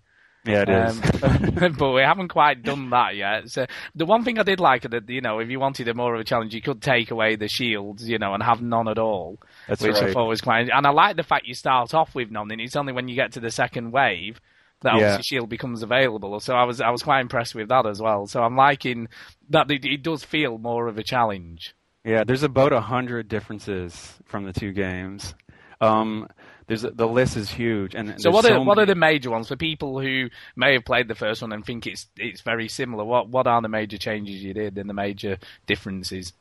[0.46, 1.22] Yeah, it is.
[1.22, 3.48] Um, but we haven't quite done that yet.
[3.48, 6.14] So the one thing I did like that, you know, if you wanted a more
[6.14, 8.98] of a challenge, you could take away the shields, you know, and have none at
[8.98, 10.12] all, That's which I right.
[10.12, 10.68] thought was quite.
[10.68, 13.14] And I like the fact you start off with none, and it's only when you
[13.14, 14.38] get to the second wave
[14.82, 14.94] that Yeah.
[14.94, 16.38] obviously shield becomes available.
[16.40, 18.26] So I was I was quite impressed with that as well.
[18.26, 19.08] So I'm liking
[19.50, 21.74] that it, it does feel more of a challenge.
[22.04, 25.34] Yeah, there's about a hundred differences from the two games.
[25.80, 26.28] Um,
[26.66, 29.48] there's the list is huge, and So what are so what are the major ones
[29.48, 33.04] for people who may have played the first one and think it's it's very similar?
[33.04, 36.32] What what are the major changes you did and the major differences?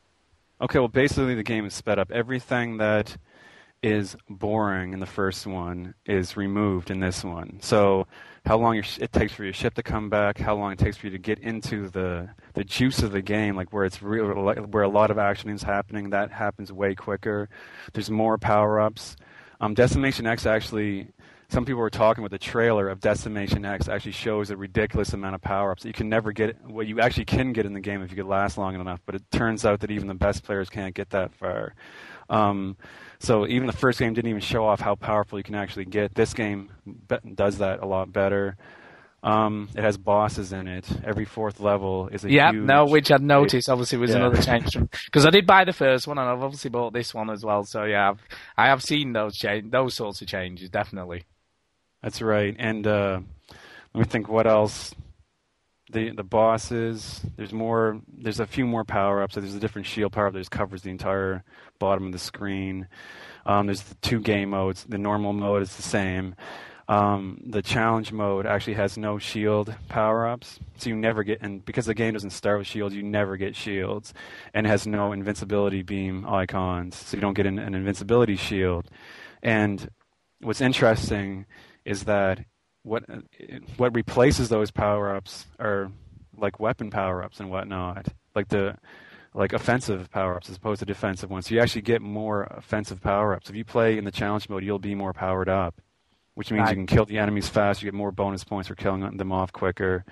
[0.61, 2.11] Okay, well, basically the game is sped up.
[2.11, 3.17] Everything that
[3.83, 7.59] is boring in the first one is removed in this one.
[7.61, 8.07] So,
[8.45, 11.07] how long it takes for your ship to come back, how long it takes for
[11.07, 14.83] you to get into the the juice of the game, like where it's real, where
[14.83, 17.49] a lot of action is happening, that happens way quicker.
[17.93, 19.15] There's more power ups.
[19.61, 21.09] Um, Decimation X actually.
[21.49, 25.35] Some people were talking with the trailer of Decimation X actually shows a ridiculous amount
[25.35, 26.59] of power ups you can never get.
[26.65, 29.13] What you actually can get in the game if you could last long enough, but
[29.13, 31.75] it turns out that even the best players can't get that far.
[32.29, 32.77] Um,
[33.19, 36.13] so even the first game didn't even show off how powerful you can actually get.
[36.15, 36.69] This game
[37.35, 38.57] does that a lot better.
[39.23, 40.85] Um, it has bosses in it.
[41.05, 42.65] Every fourth level is a Yeah, huge.
[42.65, 44.17] no, which I'd noticed obviously was Yeah.
[44.17, 47.29] another change because I did buy the first one and I've obviously bought this one
[47.29, 47.63] as well.
[47.63, 48.21] So yeah, I've,
[48.57, 51.23] I have seen those change those sorts of changes definitely.
[52.01, 52.53] That's right.
[52.59, 53.21] And uh,
[53.93, 54.27] let me think.
[54.27, 54.93] What else?
[55.93, 57.21] The the bosses.
[57.35, 58.01] There's more.
[58.17, 59.35] There's a few more power ups.
[59.35, 61.43] There's a different shield power up that just covers the entire
[61.79, 62.87] bottom of the screen.
[63.45, 64.85] Um, there's the two game modes.
[64.85, 66.35] The normal mode is the same.
[66.87, 71.41] Um, the challenge mode actually has no shield power ups, so you never get.
[71.41, 74.13] And because the game doesn't start with shields, you never get shields,
[74.53, 78.89] and has no invincibility beam icons, so you don't get an, an invincibility shield.
[79.41, 79.89] And
[80.41, 81.45] what's interesting
[81.85, 82.45] is that
[82.83, 83.03] what
[83.77, 85.91] what replaces those power ups are
[86.37, 88.75] like weapon power ups and whatnot, like the
[89.33, 91.47] like offensive power ups as opposed to defensive ones.
[91.47, 93.49] So you actually get more offensive power ups.
[93.49, 95.81] If you play in the challenge mode, you'll be more powered up,
[96.35, 96.69] which means Right.
[96.71, 97.81] you can kill the enemies fast.
[97.81, 100.05] You get more bonus points for killing them off quicker.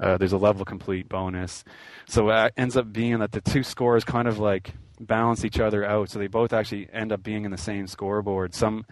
[0.00, 1.62] Uh, there's a level complete bonus.
[2.08, 5.84] So it ends up being that the two scores kind of like balance each other
[5.84, 6.08] out.
[6.08, 8.54] So they both actually end up being in the same scoreboard.
[8.54, 8.86] Some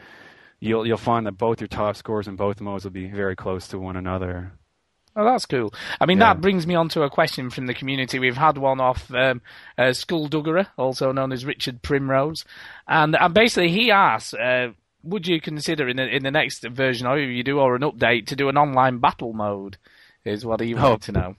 [0.61, 3.69] you'll you'll find that both your top scores in both modes will be very close
[3.69, 4.53] to one another.
[5.19, 5.73] Oh, that's cool.
[5.99, 6.35] I mean, Yeah.
[6.35, 8.19] that brings me on to a question from the community.
[8.19, 9.40] We've had one off um,
[9.79, 12.45] uh, Skullduggerer, also known as Richard Primrose,
[12.87, 17.07] and and basically he asks, uh, would you consider in the, in the next version,
[17.07, 19.79] or you do, or an update, to do an online battle mode?
[20.25, 20.97] Is what he wanted Oh.
[20.97, 21.37] to know.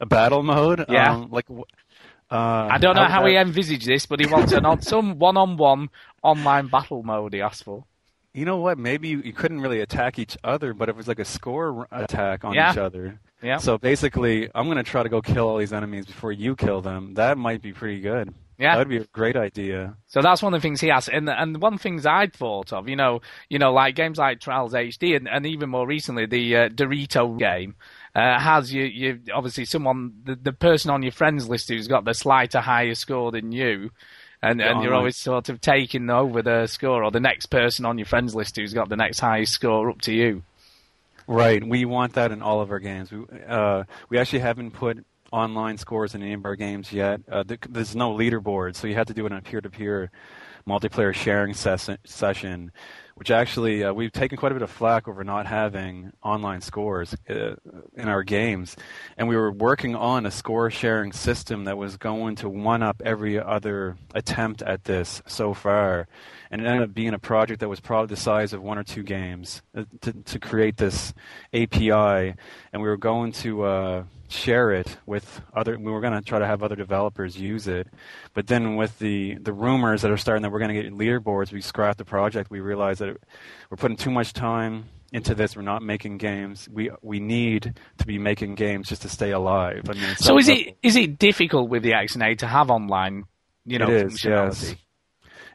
[0.00, 1.12] A battle mode, Yeah.
[1.14, 2.34] Um, like uh,
[2.72, 5.90] I don't know how I- he envisaged this, but he wants an on, some one-on-one
[6.22, 7.34] online battle mode.
[7.34, 7.84] He asked for.
[8.32, 8.78] You know what?
[8.78, 12.44] Maybe you, you couldn't really attack each other, but it was like a score attack
[12.44, 12.70] on Yeah.
[12.72, 13.18] each other.
[13.42, 13.56] Yeah.
[13.58, 16.80] So basically, I'm going to try to go kill all these enemies before you kill
[16.80, 17.14] them.
[17.14, 18.32] That might be pretty good.
[18.58, 18.72] Yeah.
[18.74, 19.96] That would be a great idea.
[20.06, 22.34] So that's one of the things he asked, and and one of the things I'd
[22.34, 25.86] thought of, you know, you know, like games like Trials HD, and, and even more
[25.86, 27.74] recently the uh, Dorito game
[28.14, 32.04] uh, has you you obviously someone the, the person on your friends list who's got
[32.04, 33.92] the slighter higher score than you.
[34.42, 37.98] And, and you're always sort of taking over the score, or the next person on
[37.98, 40.42] your friends list who's got the next highest score up to you.
[41.26, 41.62] Right.
[41.62, 43.12] We want that in all of our games.
[43.12, 47.20] We, uh, we actually haven't put online scores in any of our games yet.
[47.30, 50.10] Uh, there's no leaderboard, so you have to do it on a peer-to-peer
[50.66, 52.72] multiplayer sharing ses- session,
[53.20, 57.14] which actually uh, we've taken quite a bit of flack over not having online scores
[57.28, 57.54] uh,
[57.94, 58.76] in our games.
[59.18, 63.02] And we were working on a score sharing system that was going to one up
[63.04, 66.08] every other attempt at this so far.
[66.50, 68.82] And it ended up being a project that was probably the size of one or
[68.82, 71.14] two games uh, to, to create this
[71.54, 72.34] API.
[72.72, 76.40] And we were going to uh, share it with other, we were going to try
[76.40, 77.86] to have other developers use it.
[78.34, 81.52] But then with the, the rumors that are starting that we're going to get leaderboards,
[81.52, 82.50] we scrapped the project.
[82.50, 83.22] We realized that it,
[83.70, 85.56] we're putting too much time into this.
[85.56, 86.68] We're not making games.
[86.70, 89.82] We we need to be making games just to stay alive.
[89.88, 93.24] I mean, so is it is it difficult with the XNA to have online?
[93.64, 94.24] You know, it is.
[94.24, 94.74] Yes,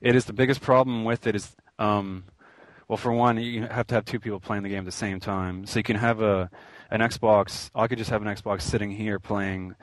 [0.05, 0.25] it is.
[0.25, 2.25] The biggest problem with it is, um,
[2.87, 5.19] well, for one, you have to have two people playing the game at the same
[5.19, 5.65] time.
[5.65, 6.49] So you can have a
[6.91, 7.71] an Xbox.
[7.73, 9.75] I could just have an Xbox sitting here playing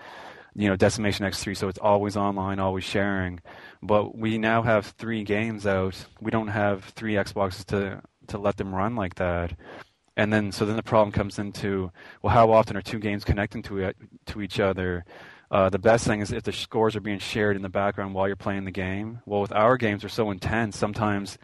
[0.54, 3.40] you know Decimation X3, so it's always online, always sharing.
[3.82, 5.96] But we now have three games out.
[6.20, 9.56] We don't have three Xboxes to to let them run like that.
[10.16, 11.90] And then so then the problem comes into
[12.22, 13.92] well, how often are two games connecting to
[14.26, 15.04] to each other?
[15.52, 18.26] Uh, the best thing is if the scores are being shared in the background while
[18.26, 19.20] you're playing the game.
[19.26, 20.78] Well, with our games, they're so intense.
[20.78, 21.36] Sometimes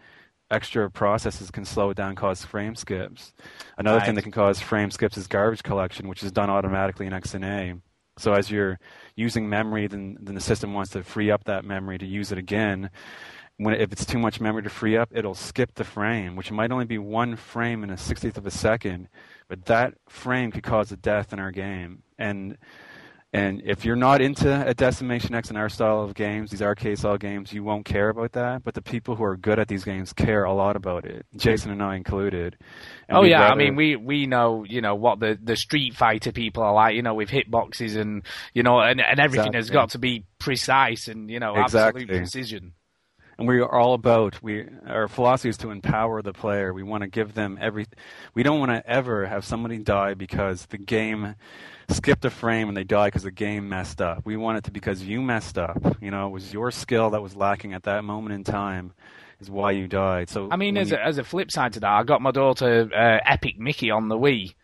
[0.50, 3.34] extra processes can slow it down, cause frame skips.
[3.76, 4.06] Another right.
[4.06, 7.82] thing that can cause frame skips is garbage collection, which is done automatically in XNA.
[8.16, 8.80] So as you're
[9.14, 12.38] using memory, then, then the system wants to free up that memory to use it
[12.38, 12.88] again.
[13.58, 16.72] When if it's too much memory to free up, it'll skip the frame, which might
[16.72, 19.08] only be one frame in a sixtieth of a second,
[19.48, 22.04] but that frame could cause a death in our game.
[22.18, 22.56] And
[23.32, 26.98] and if you're not into a Decimation X and our style of games, these arcade
[26.98, 28.64] style games, you won't care about that.
[28.64, 31.26] But the people who are good at these games care a lot about it.
[31.36, 32.56] Jason and I included.
[33.06, 33.52] And oh yeah, rather...
[33.52, 36.94] I mean we we know you know what the the Street Fighter people are like.
[36.94, 38.22] You know with hitboxes and
[38.54, 39.58] you know and and everything exactly.
[39.58, 42.04] has got to be precise and you know exactly.
[42.04, 42.72] absolute precision
[43.38, 46.72] and we are all about we our philosophy is to empower the player.
[46.72, 47.86] We want to give them every.
[48.34, 51.36] We don't want to ever have somebody die because the game
[51.88, 54.26] skipped a frame and they die because the game messed up.
[54.26, 55.96] We want it to because you messed up.
[56.00, 58.92] You know, it was your skill that was lacking at that moment in time
[59.40, 60.28] is why you died.
[60.28, 60.96] So I mean, as you...
[60.96, 64.08] a, as a flip side to that, I got my daughter uh, Epic Mickey on
[64.08, 64.54] the Wii.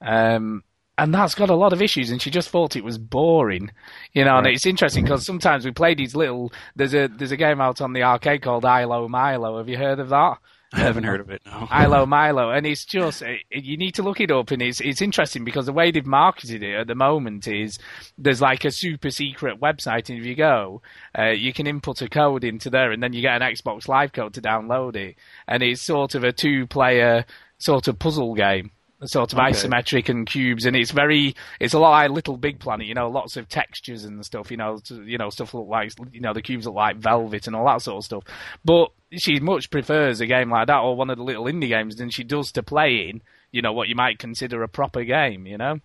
[0.00, 0.64] Um,
[1.00, 3.70] and that's got a lot of issues, and she just thought it was boring,
[4.12, 4.32] you know.
[4.32, 4.38] Right.
[4.38, 6.52] And it's interesting because sometimes we play these little.
[6.76, 9.56] There's a there's a game out on the arcade called Ilo Milo.
[9.56, 10.36] Have you heard of that?
[10.72, 11.40] I haven't heard of it.
[11.46, 11.66] No.
[11.72, 15.42] Ilo Milo, and it's just you need to look it up, and it's it's interesting
[15.42, 17.78] because the way they've marketed it at the moment is
[18.18, 20.82] there's like a super secret website, and if you go,
[21.18, 24.12] uh, you can input a code into there, and then you get an Xbox Live
[24.12, 25.16] code to download it,
[25.48, 27.24] and it's sort of a two-player
[27.56, 28.70] sort of puzzle game
[29.04, 29.50] sort of okay.
[29.50, 33.08] isometric and cubes, and it's very, it's a lot like Little Big Planet, you know,
[33.08, 36.32] lots of textures and stuff, you know, to, you know, stuff look like, you know,
[36.32, 38.24] the cubes look like velvet and all that sort of stuff.
[38.64, 41.96] But she much prefers a game like that or one of the little indie games
[41.96, 45.46] than she does to play in, you know, what you might consider a proper game,
[45.46, 45.80] you know?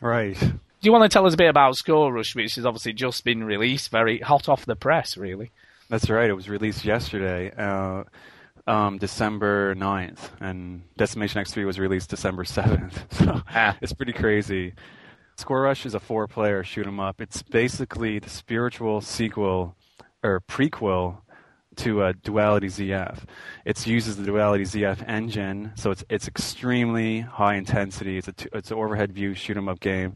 [0.00, 0.38] Right.
[0.38, 3.24] Do you want to tell us a bit about Score Rush, which has obviously just
[3.24, 5.50] been released, very hot off the press, really?
[5.88, 6.28] That's right.
[6.28, 7.52] It was released yesterday.
[7.56, 8.04] Uh,
[8.66, 12.94] um, December 9th, and Decimation X3 was released December 7th.
[13.26, 13.76] So ah.
[13.80, 14.74] it's pretty crazy.
[15.36, 17.20] Score Rush is a four player shoot 'em up.
[17.20, 19.76] It's basically the spiritual sequel
[20.22, 21.18] or prequel
[21.76, 23.24] to uh, Duality ZF.
[23.64, 28.16] It uses the Duality ZF engine, so it's it's extremely high intensity.
[28.18, 30.14] It's a t- it's an overhead view shoot 'em up game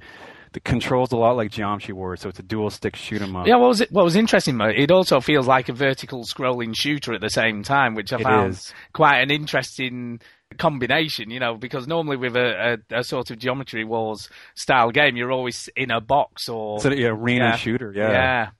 [0.53, 3.47] the controls a lot like Geometry Wars, so it's a dual stick shoot 'em up.
[3.47, 3.93] Yeah, what was it?
[3.93, 4.61] What was interesting?
[4.61, 8.23] It also feels like a vertical scrolling shooter at the same time, which I it
[8.23, 8.75] found is.
[8.93, 10.21] quite an interesting
[10.59, 11.31] combination.
[11.31, 15.33] You know, because normally with a, a, a, sort of Geometry Wars style game, you're
[15.33, 17.57] always in a box or it's an arena yeah.
[17.57, 17.93] shooter.
[17.95, 18.11] Yeah.
[18.11, 18.51] Yeah.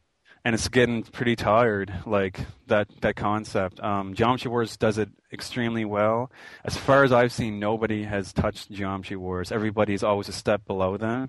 [0.43, 3.79] And it's getting pretty tired, like that that concept.
[3.81, 6.31] Um, Geometry Wars does it extremely well.
[6.65, 9.53] As far as I've seen, nobody has touched Geometry Wars.
[9.53, 11.29] Everybody's always a step below them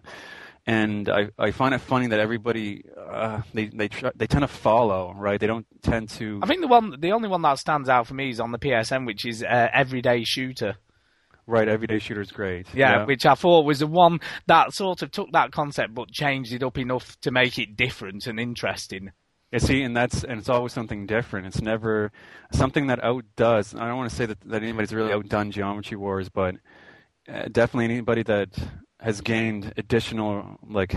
[0.65, 4.47] and I, I find it funny that everybody uh, they they try, they tend to
[4.47, 5.39] follow right.
[5.39, 6.39] They don't tend to.
[6.43, 8.59] I think the one the only one that stands out for me is on the
[8.59, 10.75] PSN, which is uh, Everyday Shooter.
[11.47, 12.67] Right, Everyday Shooter is great.
[12.73, 16.11] Yeah, yeah, which I thought was the one that sort of took that concept but
[16.11, 19.11] changed it up enough to make it different and interesting.
[19.51, 21.47] Yeah, see, and that's and it's always something different.
[21.47, 22.11] It's never
[22.53, 23.75] something that outdoes.
[23.75, 26.55] I don't want to say that that anybody's really outdone Geometry Wars, but
[27.27, 28.49] uh, definitely anybody that
[29.01, 30.93] has gained additional like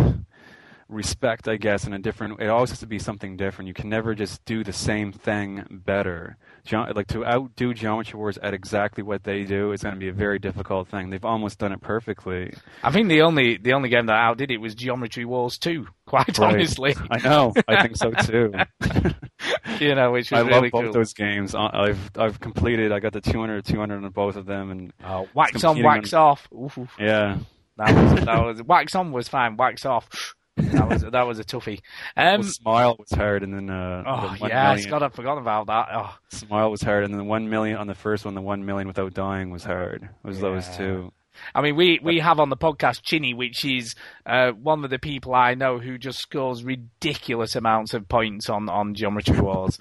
[0.89, 2.41] respect, I guess, in a different.
[2.41, 3.69] It always has to be something different.
[3.69, 6.37] You can never just do the same thing better.
[6.65, 10.09] Ge- like to outdo Geometry Wars at exactly what they do is going to be
[10.09, 11.11] a very difficult thing.
[11.11, 12.55] They've almost done it perfectly.
[12.83, 16.39] I think the only the only game that outdid it was Geometry Wars 2, Quite
[16.39, 16.55] right.
[16.55, 17.53] honestly, I know.
[17.67, 18.53] I think so too.
[19.81, 20.93] you know, which was I really love both cool.
[20.93, 21.55] those games.
[21.55, 22.93] I've I've completed.
[22.93, 26.23] I got the 200 200 on both of them, and oh, wax on, wax on,
[26.23, 26.49] off.
[26.53, 26.89] Ooh.
[26.99, 27.39] Yeah,
[27.77, 29.57] that was that was wax on was fine.
[29.57, 30.35] Wax off.
[30.57, 31.81] That was that was a toughie.
[32.17, 34.91] Um, well, Smile was hard, and then uh, oh the yeah, million.
[34.91, 35.89] God, I forgot about that.
[35.93, 36.17] Oh.
[36.31, 38.87] Smile was hard, and then the one million on the first one, the one million
[38.87, 40.05] without dying was hard.
[40.05, 40.43] It was yeah.
[40.43, 41.13] those two.
[41.55, 43.95] I mean, we, we have on the podcast Chinny, which is
[44.25, 48.69] uh, one of the people I know who just scores ridiculous amounts of points on,
[48.69, 49.79] on Geometry Wars.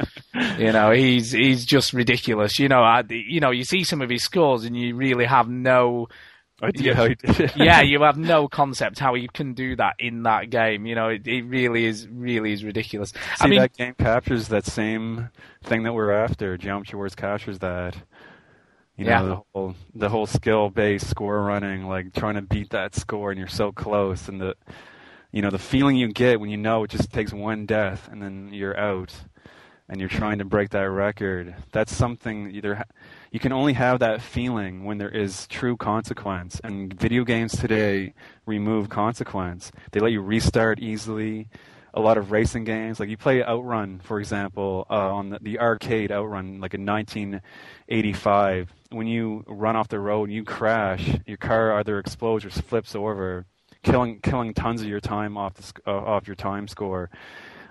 [0.57, 2.59] you know, he's he's just ridiculous.
[2.59, 5.47] You know, I, you know, you see some of his scores and you really have
[5.47, 6.07] no
[6.61, 7.51] idea how he did it.
[7.57, 10.85] yeah, you have no concept how he can do that in that game.
[10.85, 13.09] You know, it, it really is really is ridiculous.
[13.11, 15.29] See, I mean, that game captures that same
[15.63, 16.57] thing that we're after.
[16.57, 17.95] Geometry Wars captures that.
[18.97, 19.23] You know, Yeah.
[19.23, 23.39] the whole the whole skill based score running, like trying to beat that score and
[23.39, 24.55] you're so close and the
[25.31, 28.21] you know, the feeling you get when you know it just takes one death and
[28.21, 29.15] then you're out
[29.89, 31.55] and you're trying to break that record.
[31.71, 32.83] That's something either
[33.33, 38.13] you can only have that feeling when there is true consequence and video games today
[38.45, 39.71] remove consequence.
[39.91, 41.49] They let you restart easily.
[41.95, 45.59] A lot of racing games, like you play Outrun, for example, uh, on the, the
[45.59, 48.71] arcade Outrun, like in 1985.
[48.91, 52.93] When you run off the road and you crash, your car either explodes or flips
[52.95, 53.47] over,
[53.81, 57.09] killing killing tons of your time off the, uh, off your time score.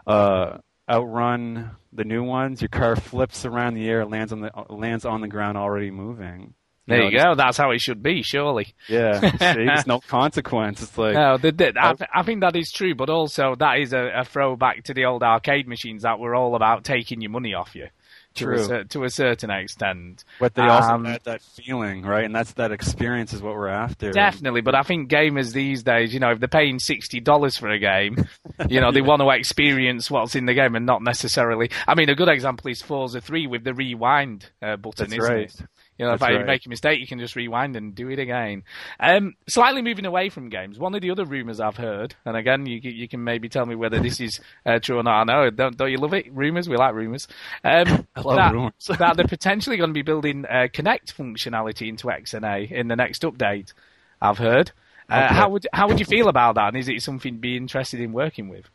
[0.09, 0.59] Uh,
[0.91, 5.21] Outrun, the new ones, your car flips around the air, lands on the lands on
[5.21, 6.55] the ground already moving.
[6.87, 7.35] there know, you go.
[7.37, 8.75] That's how it should be, surely.
[8.89, 10.83] Yeah, there's no consequence.
[10.83, 13.93] It's like No, the, the, I, I think that is true, but also that is
[13.93, 17.55] a, a throwback to the old arcade machines that were all about taking your money
[17.55, 17.89] off you.
[18.35, 18.85] To a, True.
[18.85, 20.25] to a certain extent.
[20.41, 22.25] But they also Um, had that feeling, right?
[22.25, 24.11] And that's that experience is what we're after.
[24.11, 27.69] Definitely, but I think gamers these days, you know, if they're paying sixty dollars for
[27.69, 28.25] a game,
[28.69, 31.71] you know, they want to experience what's in the game and not necessarily.
[31.87, 35.35] I mean, a good example is Forza Three with the rewind uh, button, That's isn't
[35.35, 35.45] right.
[35.45, 35.61] it?
[35.99, 36.47] You know, That's if I right.
[36.47, 38.65] make a mistake, you can just rewind and do it again.
[38.99, 42.67] Um, slightly moving away from games, one of the other rumors I've heard, and again,
[42.67, 45.21] you you can maybe tell me whether this is uh, true or not.
[45.21, 46.33] I know, don't don't you love it?
[46.33, 47.29] Rumors, we like rumors.
[47.63, 48.73] Um, I love that, rumors.
[48.99, 53.23] that they're potentially going to be building uh, Kinect functionality into XNA in the next
[53.23, 53.73] update.
[54.21, 54.73] I've heard.
[55.09, 55.35] Uh, Okay.
[55.35, 56.69] How would how would you feel about that?
[56.69, 58.71] And is it something you'd be interested in working with?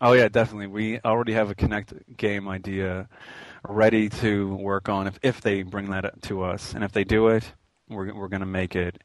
[0.00, 0.68] Oh yeah, definitely.
[0.68, 3.08] We already have a Kinect game idea
[3.68, 7.28] ready to work on if if they bring that to us, and if they do
[7.28, 7.52] it,
[7.88, 8.98] we're we're gonna make it,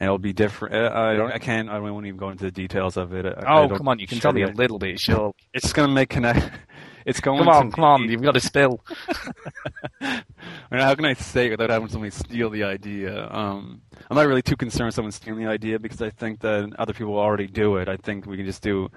[0.00, 0.74] and it'll be different.
[0.74, 3.26] I don't, I can't, I won't even go into the details of it.
[3.26, 5.32] I- I Oh, don't- come on, you can tell me a little bit, sure.
[5.54, 6.52] It's gonna make Kinect.
[7.06, 7.38] It's going.
[7.38, 8.80] Come on, to come on, you've got to spill.
[10.00, 10.22] I
[10.72, 13.28] mean, how can I say it without having somebody steal the idea?
[13.30, 13.80] Um,
[14.10, 16.92] I'm not really too concerned with someone stealing the idea because I think that other
[16.92, 17.88] people already do it.
[17.88, 18.90] I think we can just do,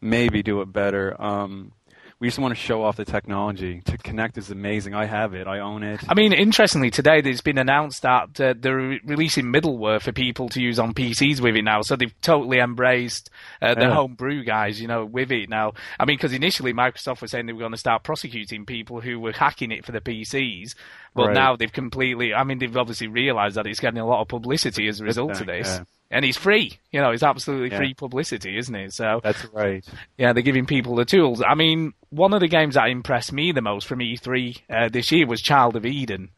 [0.00, 1.20] maybe do it better.
[1.20, 1.72] Um,
[2.18, 3.82] we just want to show off the technology.
[3.84, 4.94] To Kinect is amazing.
[4.94, 5.46] I have it.
[5.46, 6.00] I own it.
[6.08, 10.48] I mean, interestingly, today there's been announced that uh, they're re- releasing middleware for people
[10.50, 11.82] to use on PCs with it now.
[11.82, 13.28] So they've totally embraced
[13.60, 13.94] uh, the Yeah.
[13.94, 15.72] homebrew guys, you know, with it now.
[16.00, 19.20] I mean, because initially Microsoft was saying they were going to start prosecuting people who
[19.20, 20.74] were hacking it for the PCs,
[21.16, 21.34] but Right.
[21.34, 22.32] now they've completely.
[22.34, 25.40] I mean, they've obviously realised that it's getting a lot of publicity as a result
[25.40, 25.66] of this.
[25.66, 25.84] yeah.
[26.08, 27.78] And he's free, you know, it's absolutely Yeah.
[27.78, 28.92] free publicity, isn't it?
[28.92, 29.84] So That's right.
[30.16, 31.42] yeah, they're giving people the tools.
[31.44, 35.10] I mean, one of the games that impressed me the most from E3 uh, this
[35.10, 36.30] year was Child of Eden.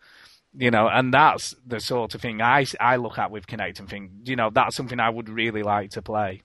[0.57, 3.89] You know, and that's the sort of thing I, I look at with Kinect and
[3.89, 6.43] think, you know, that's something I would really like to play.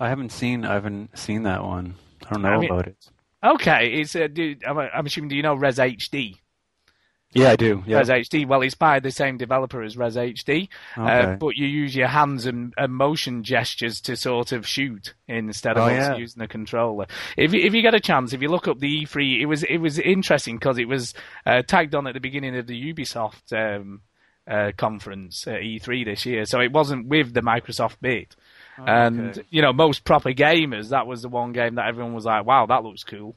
[0.00, 0.64] I haven't seen.
[0.64, 1.94] I haven't seen that one.
[2.26, 2.96] I don't know I mean- about it.
[3.44, 6.38] Okay, it's uh, do, I'm, I'm assuming do you know Rez HD?
[7.34, 7.82] Yeah, I do.
[7.86, 7.98] Yeah.
[7.98, 8.46] Rez HD.
[8.46, 12.46] Well, it's by the same developer as Rez HD, uh, but you use your hands
[12.46, 16.16] and, and motion gestures to sort of shoot instead of Oh, yeah.
[16.16, 17.06] using the controller.
[17.36, 19.62] If you, if you get a chance, if you look up the E3, it was
[19.64, 21.12] it was interesting because it was
[21.44, 24.02] uh, tagged on at the beginning of the Ubisoft um,
[24.46, 28.36] uh, conference at E3 this year, so it wasn't with the Microsoft bit.
[28.76, 29.42] And Okay.
[29.50, 32.66] you know, most proper gamers, that was the one game that everyone was like, "Wow,
[32.66, 33.36] that looks cool."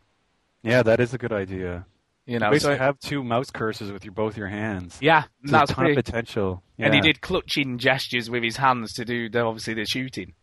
[0.63, 1.85] Yeah, that is a good idea.
[2.27, 4.97] You know, Basically, so have two mouse cursors with your both your hands.
[5.01, 5.99] yeah, There's that's a ton pretty.
[5.99, 6.61] of potential.
[6.77, 10.33] And he did clutching gestures with his hands to do the, obviously the shooting.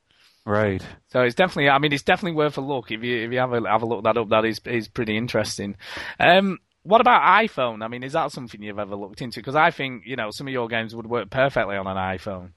[0.47, 0.83] Right.
[1.09, 3.53] So it's definitely, I mean, it's definitely worth a look if you if you have
[3.53, 4.31] a have a look that up.
[4.31, 5.77] That is is pretty interesting.
[6.19, 7.83] Um, what about iPhone?
[7.83, 9.41] I mean, is that something you've ever looked into?
[9.41, 12.51] Because I think you know some of your games would work perfectly on an iPhone.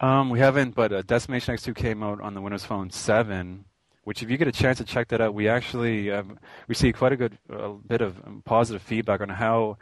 [0.00, 3.66] Um, we haven't, but uh, Decimation X2 came out on the Windows Phone 7,
[4.10, 6.36] which if you get a chance to check that out, we actually um,
[6.66, 9.78] received quite a good uh, bit of positive feedback on how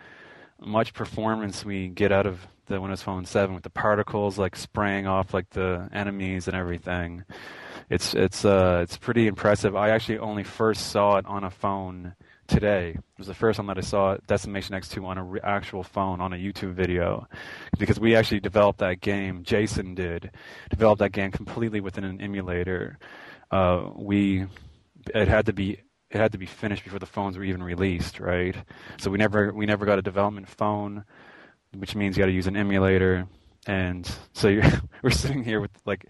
[0.60, 5.06] much performance we get out of the Windows Phone 7 with the particles like spraying
[5.06, 7.24] off like the enemies and everything.
[7.88, 9.74] It's it's uh it's pretty impressive.
[9.74, 12.14] I actually only first saw it on a phone
[12.48, 12.90] today.
[12.90, 16.20] It was the first time that I saw Decimation X2 on a re- actual phone
[16.20, 17.26] on a YouTube video,
[17.78, 19.42] because we actually developed that game.
[19.42, 20.32] Jason did
[20.68, 22.98] develop that game completely within an emulator.
[23.50, 24.46] Uh, we
[25.14, 25.78] it had to be
[26.10, 28.56] it had to be finished before the phones were even released, right?
[28.98, 31.04] So we never we never got a development phone,
[31.76, 33.26] which means you got to use an emulator.
[33.66, 34.60] and so
[35.02, 36.06] we're sitting here with like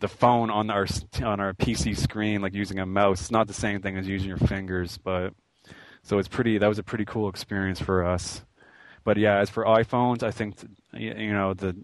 [0.00, 0.86] the phone on our
[1.22, 3.20] on our PC screen, like using a mouse.
[3.20, 5.34] It's not the same thing as using your fingers, but
[6.02, 6.58] so it's pretty.
[6.58, 8.44] That was a pretty cool experience for us.
[9.04, 10.56] But yeah, as for iPhones, I think
[10.92, 11.76] you know the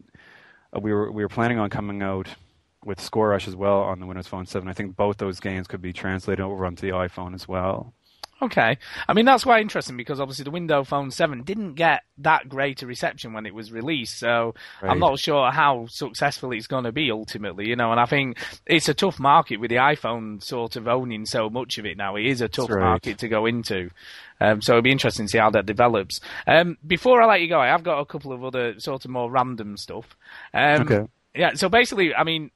[0.79, 2.29] we were we were planning on coming out
[2.85, 4.69] with Score Rush as well on the Windows Phone 7.
[4.69, 7.93] I think both those games could be translated over onto the iPhone as well.
[8.43, 8.79] Okay.
[9.07, 12.83] I mean, that's quite interesting because obviously the Windows Phone 7 didn't get that great
[12.83, 14.19] a reception when it was released.
[14.19, 14.91] So right.
[14.91, 18.39] I'm not sure how successful it's going to be ultimately, you know, and I think
[18.67, 22.17] it's a tough market with the iPhone sort of owning so much of it now.
[22.17, 22.81] It is a tough right.
[22.81, 23.91] market to go into.
[24.41, 26.21] Um, so it'll be interesting to see how that develops.
[26.47, 29.11] Um, before I let you go, I have got a couple of other sort of
[29.11, 30.17] more random stuff.
[30.55, 31.07] Um, okay.
[31.35, 31.55] Yeah.
[31.55, 32.51] So basically, I mean,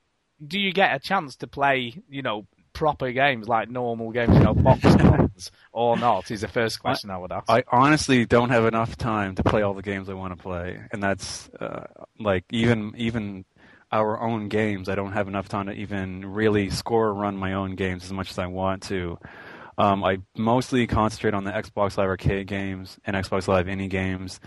[0.44, 4.42] do you get a chance to play, you know, proper games like normal games, you
[4.42, 6.30] know, box games or not?
[6.30, 7.50] Is the first question I, I, would ask.
[7.50, 10.80] I honestly don't have enough time to play all the games I want to play,
[10.92, 11.86] and that's uh,
[12.18, 13.44] like even even
[13.92, 14.88] our own games.
[14.88, 18.12] I don't have enough time to even really score or run my own games as
[18.12, 19.18] much as I want to.
[19.76, 24.40] Um, I mostly concentrate on the Xbox Live Arcade games and Xbox Live Indie games.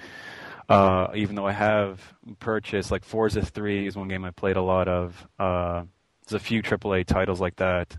[0.70, 2.02] Uh, even though I have
[2.40, 5.28] purchased like Forza 3 is one game I played a lot of.
[5.40, 5.84] Uh,
[6.26, 7.96] there's a few AAA titles like that.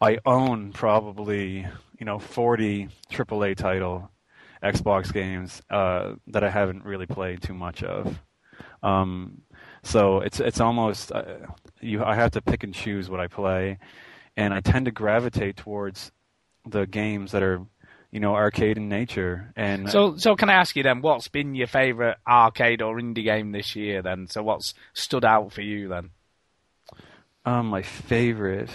[0.00, 1.66] I own probably
[1.98, 4.10] you know 40 AAA title
[4.62, 8.20] Xbox games uh, that I haven't really played too much of.
[8.82, 9.42] Um,
[9.82, 11.24] so it's it's almost uh,
[11.80, 12.04] you.
[12.04, 13.78] I have to pick and choose what I play,
[14.36, 16.12] and I tend to gravitate towards
[16.68, 17.64] the games that are
[18.16, 19.52] you know arcade in nature.
[19.56, 23.24] And so so can I ask you then, what's been your favorite arcade or indie
[23.24, 24.00] game this year?
[24.00, 26.10] Then so what's stood out for you then?
[27.44, 28.70] Um, my favorite.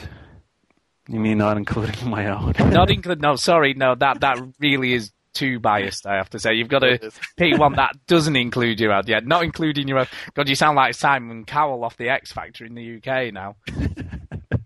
[1.09, 2.53] You mean not including my own?
[2.71, 3.19] not including.
[3.19, 3.95] No, sorry, no.
[3.95, 6.05] That that really is too biased.
[6.05, 9.05] I have to say, you've got to pick one that doesn't include your own.
[9.07, 10.07] Yeah, not including your own.
[10.35, 13.55] God, you sound like Simon Cowell off the X Factor in the UK now.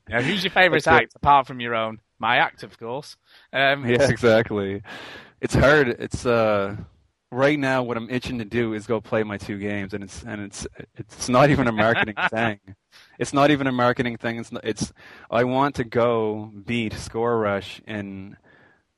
[0.10, 2.02] yeah, who's your favourite act apart from your own?
[2.26, 3.18] My act, of course.
[3.54, 4.82] Um, yeah, exactly.
[5.42, 5.90] It's hard.
[5.90, 6.76] It's uh
[7.32, 10.24] right now what I'm itching to do is go play my two games, and it's
[10.24, 10.66] and it's
[10.96, 12.60] it's not even a marketing thing.
[13.20, 14.40] It's not even a marketing thing.
[14.40, 14.92] It's not, it's
[15.30, 18.38] I want to go beat Score Rush in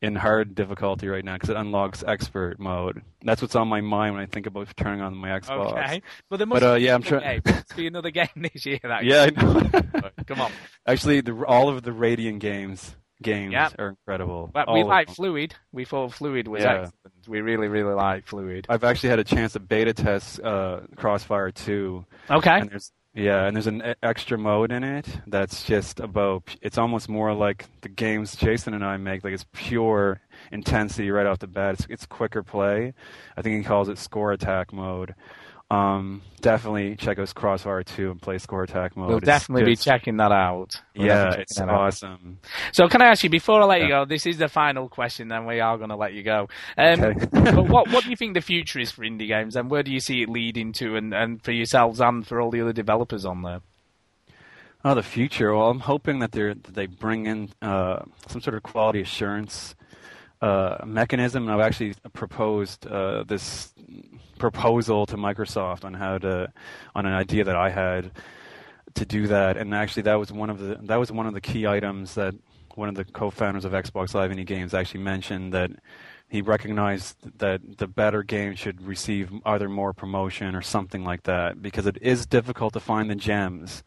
[0.01, 3.01] in hard difficulty right now because it unlocks expert mode.
[3.23, 5.73] That's what's on my mind when I think about turning on my Xbox.
[5.73, 7.41] Okay, but there must but, uh, yeah, I'm trying.
[7.75, 8.79] be another game this year.
[8.83, 10.11] That yeah, I know.
[10.27, 10.51] Come on.
[10.85, 13.75] Actually, the, all of the Radiangames games yep.
[13.79, 14.49] are incredible.
[14.53, 15.55] But we like Fluid.
[15.71, 16.73] We thought Fluid was yeah.
[16.73, 17.27] excellent.
[17.27, 18.67] We really, really like Fluid.
[18.69, 22.05] I've actually had a chance to beta test uh, Crossfire 2.
[22.29, 22.59] Okay.
[22.59, 26.55] And there's yeah, and there's an extra mode in it that's just about.
[26.61, 29.23] It's almost more like the games Jason and I make.
[29.23, 31.73] Like it's pure intensity right off the bat.
[31.73, 32.93] It's, it's quicker play.
[33.35, 35.15] I think he calls it score attack mode.
[35.69, 39.09] Um, definitely check out Crossfire 2 and play Score Attack mode.
[39.09, 40.81] We'll it's definitely just, be checking that out.
[40.95, 42.39] We'll yeah, it's awesome.
[42.41, 42.49] Out.
[42.71, 43.83] So can I ask you, before I let yeah.
[43.83, 46.47] you go, this is the final question, then we are going to let you go.
[46.77, 47.25] Um, okay.
[47.31, 49.91] but what, what do you think the future is for indie games, and where do
[49.91, 53.25] you see it leading to, and, and for yourselves and for all the other developers
[53.25, 53.59] on there?
[54.85, 55.53] Oh, the future.
[55.53, 59.75] Well, I'm hoping that, they that they bring in uh, some sort of quality assurance
[60.41, 61.49] uh, mechanism.
[61.49, 63.73] I've actually proposed uh, this
[64.37, 66.51] proposal to Microsoft on how to,
[66.95, 68.11] on an idea that I had
[68.95, 69.57] to do that.
[69.57, 72.35] And actually, that was one of the that was one of the key items that
[72.75, 75.71] one of the co-founders of Xbox Live Indie Games actually mentioned that
[76.29, 81.61] he recognized that the better game should receive either more promotion or something like that
[81.61, 83.83] because it is difficult to find the gems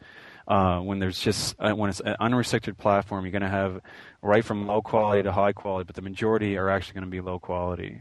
[0.50, 3.80] uh, when there's just uh, when it's an unrestricted platform, you're going to have
[4.20, 7.20] right from low quality to high quality, but the majority are actually going to be
[7.20, 8.00] low quality,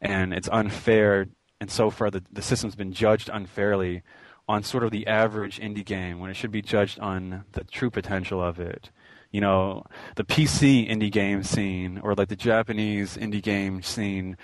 [0.00, 1.26] and it's unfair.
[1.60, 4.02] And so far, the the system's been judged unfairly
[4.48, 7.90] on sort of the average indie game when it should be judged on the true
[7.90, 8.90] potential of it.
[9.30, 9.84] You know,
[10.16, 14.38] the PC indie game scene or like the Japanese indie game scene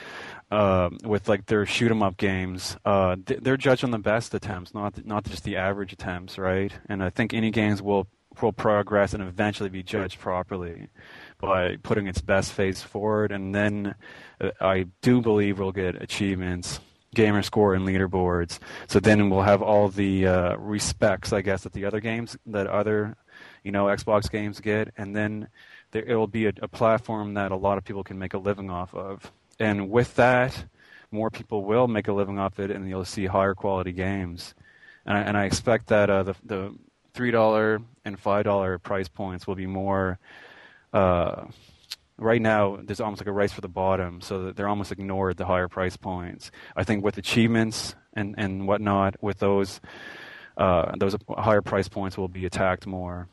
[0.51, 4.75] uh, with like their shoot 'em up games, uh, they're judged on the best attempts,
[4.75, 6.73] not not just the average attempts, right?
[6.89, 8.07] And I think indie games will
[8.43, 10.89] will progress and eventually be judged properly
[11.41, 13.95] by putting its best face forward, and then
[14.41, 16.81] uh, I do believe we'll get achievements.
[17.15, 18.59] Gamer score and leaderboards.
[18.89, 22.67] So then we'll have all the uh, respects, I guess, that the other games, that
[22.67, 23.17] other,
[23.65, 25.49] you know, Xbox games get, and then
[25.93, 28.69] there, it'll be a, a platform that a lot of people can make a living
[28.69, 30.65] off of and with that,
[31.11, 34.55] more people will make a living off it, and you'll see higher quality games.
[35.05, 36.75] And I, and I expect that uh, the the
[37.15, 40.19] three dollar and five dollar price points will be more
[40.93, 41.47] uh,
[42.19, 45.37] right now there's almost like a race for the bottom, so that they're almost ignored
[45.37, 46.51] the higher price points.
[46.75, 49.81] I think with achievements and and whatnot, with those
[50.57, 53.29] uh, those higher price points will be attacked more,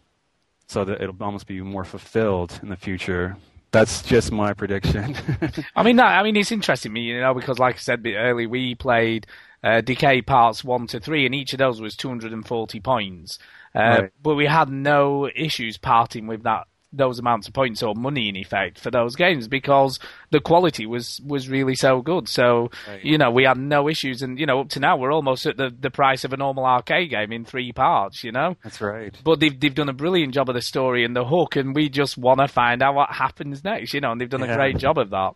[0.67, 3.37] so that it'll almost be more fulfilled in the future.
[3.73, 5.15] That's just my prediction.
[5.75, 8.47] I mean, that, I mean, it's interesting me, you know, because like I said earlier,
[8.47, 9.25] we played
[9.63, 13.39] uh, Decay parts one to three, and each of those was 240 points.
[13.75, 14.11] Uh, right.
[14.21, 18.35] But we had no issues parting with that those amounts of points or money in
[18.35, 22.29] effect for those games because the quality was was really so good.
[22.29, 23.03] So right.
[23.03, 25.57] you know we had no issues, and you know up to now we're almost at
[25.57, 28.23] the the price of a normal arcade game in three parts.
[28.23, 29.15] You know that's right.
[29.23, 31.89] But they've they've done a brilliant job of the story and the hook, and we
[31.89, 33.93] just want to find out what happens next.
[33.93, 34.53] You know, and they've done yeah.
[34.53, 35.33] a great job of that.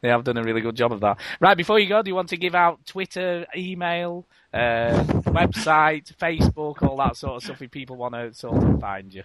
[0.00, 1.18] They have done a really good job of that.
[1.40, 6.82] Right, before you go, do you want to give out Twitter, email, uh, website, Facebook,
[6.82, 9.24] all that sort of stuff if people want to sort of find you?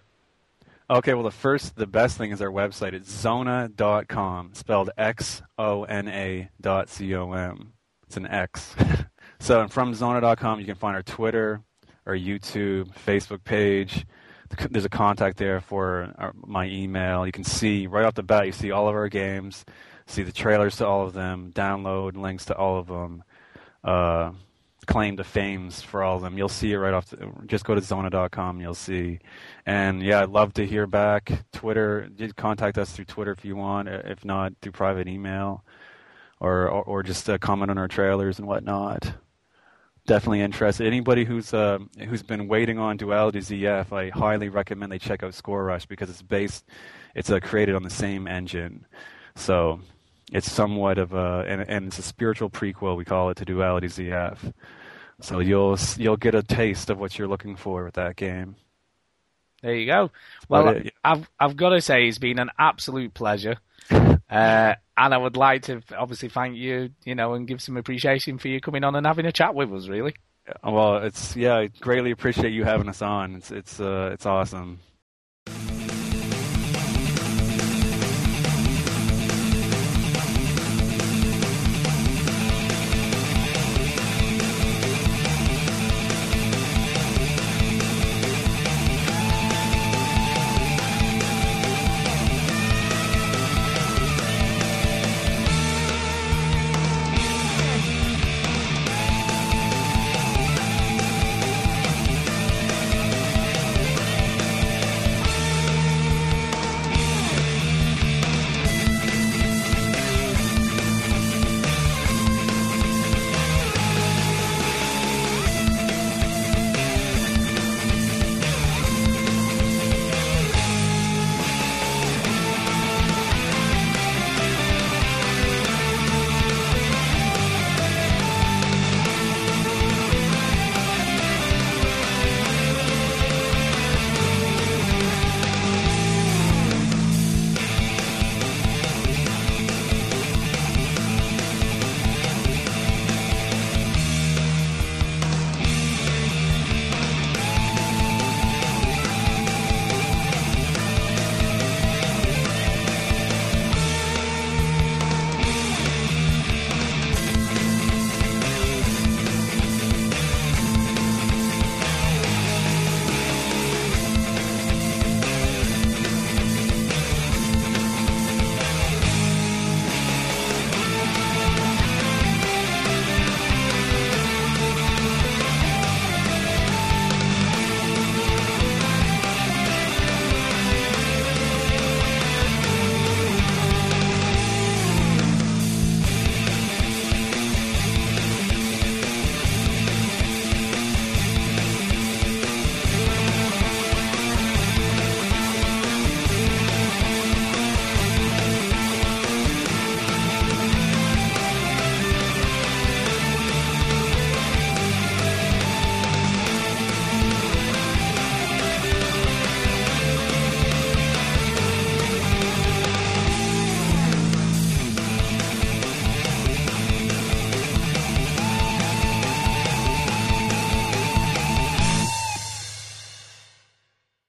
[0.90, 2.94] Okay, well, the first, the best thing is our website.
[2.94, 7.72] It's xona.com, spelled X O N A dot C O M.
[8.06, 8.76] It's an X.
[9.40, 11.62] so from xona.com, you can find our Twitter,
[12.06, 14.06] our YouTube, Facebook page.
[14.70, 17.26] There's a contact there for our, my email.
[17.26, 19.64] You can see right off the bat, you see all of our games,
[20.06, 23.24] see the trailers to all of them, download links to all of them.
[23.86, 24.32] Uh,
[24.86, 26.38] claim to fames for all of them.
[26.38, 27.08] You'll see it right off.
[27.08, 28.60] The, just go to xona.com.
[28.62, 29.20] You'll see.
[29.66, 31.32] And yeah, I'd love to hear back.
[31.52, 33.88] Twitter, contact us through Twitter if you want.
[33.88, 35.64] If not, through private email,
[36.40, 39.14] or or, or just uh, comment on our trailers and whatnot.
[40.06, 40.86] Definitely interested.
[40.86, 45.34] Anybody who's uh, who's been waiting on Duality ZF, I highly recommend they check out
[45.34, 46.66] Score Rush because it's based,
[47.16, 48.86] it's uh, created on the same engine.
[49.36, 49.80] So
[50.32, 53.88] it's somewhat of a and, and it's a spiritual prequel we call it to Duality
[53.88, 54.54] ZF.
[55.22, 58.56] So you'll you'll get a taste of what you're looking for with that game.
[59.62, 60.12] There you go.
[60.50, 60.92] Well, it, yeah.
[61.04, 63.58] I've I've got to say it's been an absolute pleasure,
[63.90, 68.38] uh, and I would like to obviously thank you, you know, and give some appreciation
[68.38, 69.88] for you coming on and having a chat with us.
[69.88, 70.16] Really.
[70.64, 73.36] Well, it's yeah, I greatly appreciate you having us on.
[73.36, 74.80] It's it's uh, it's awesome.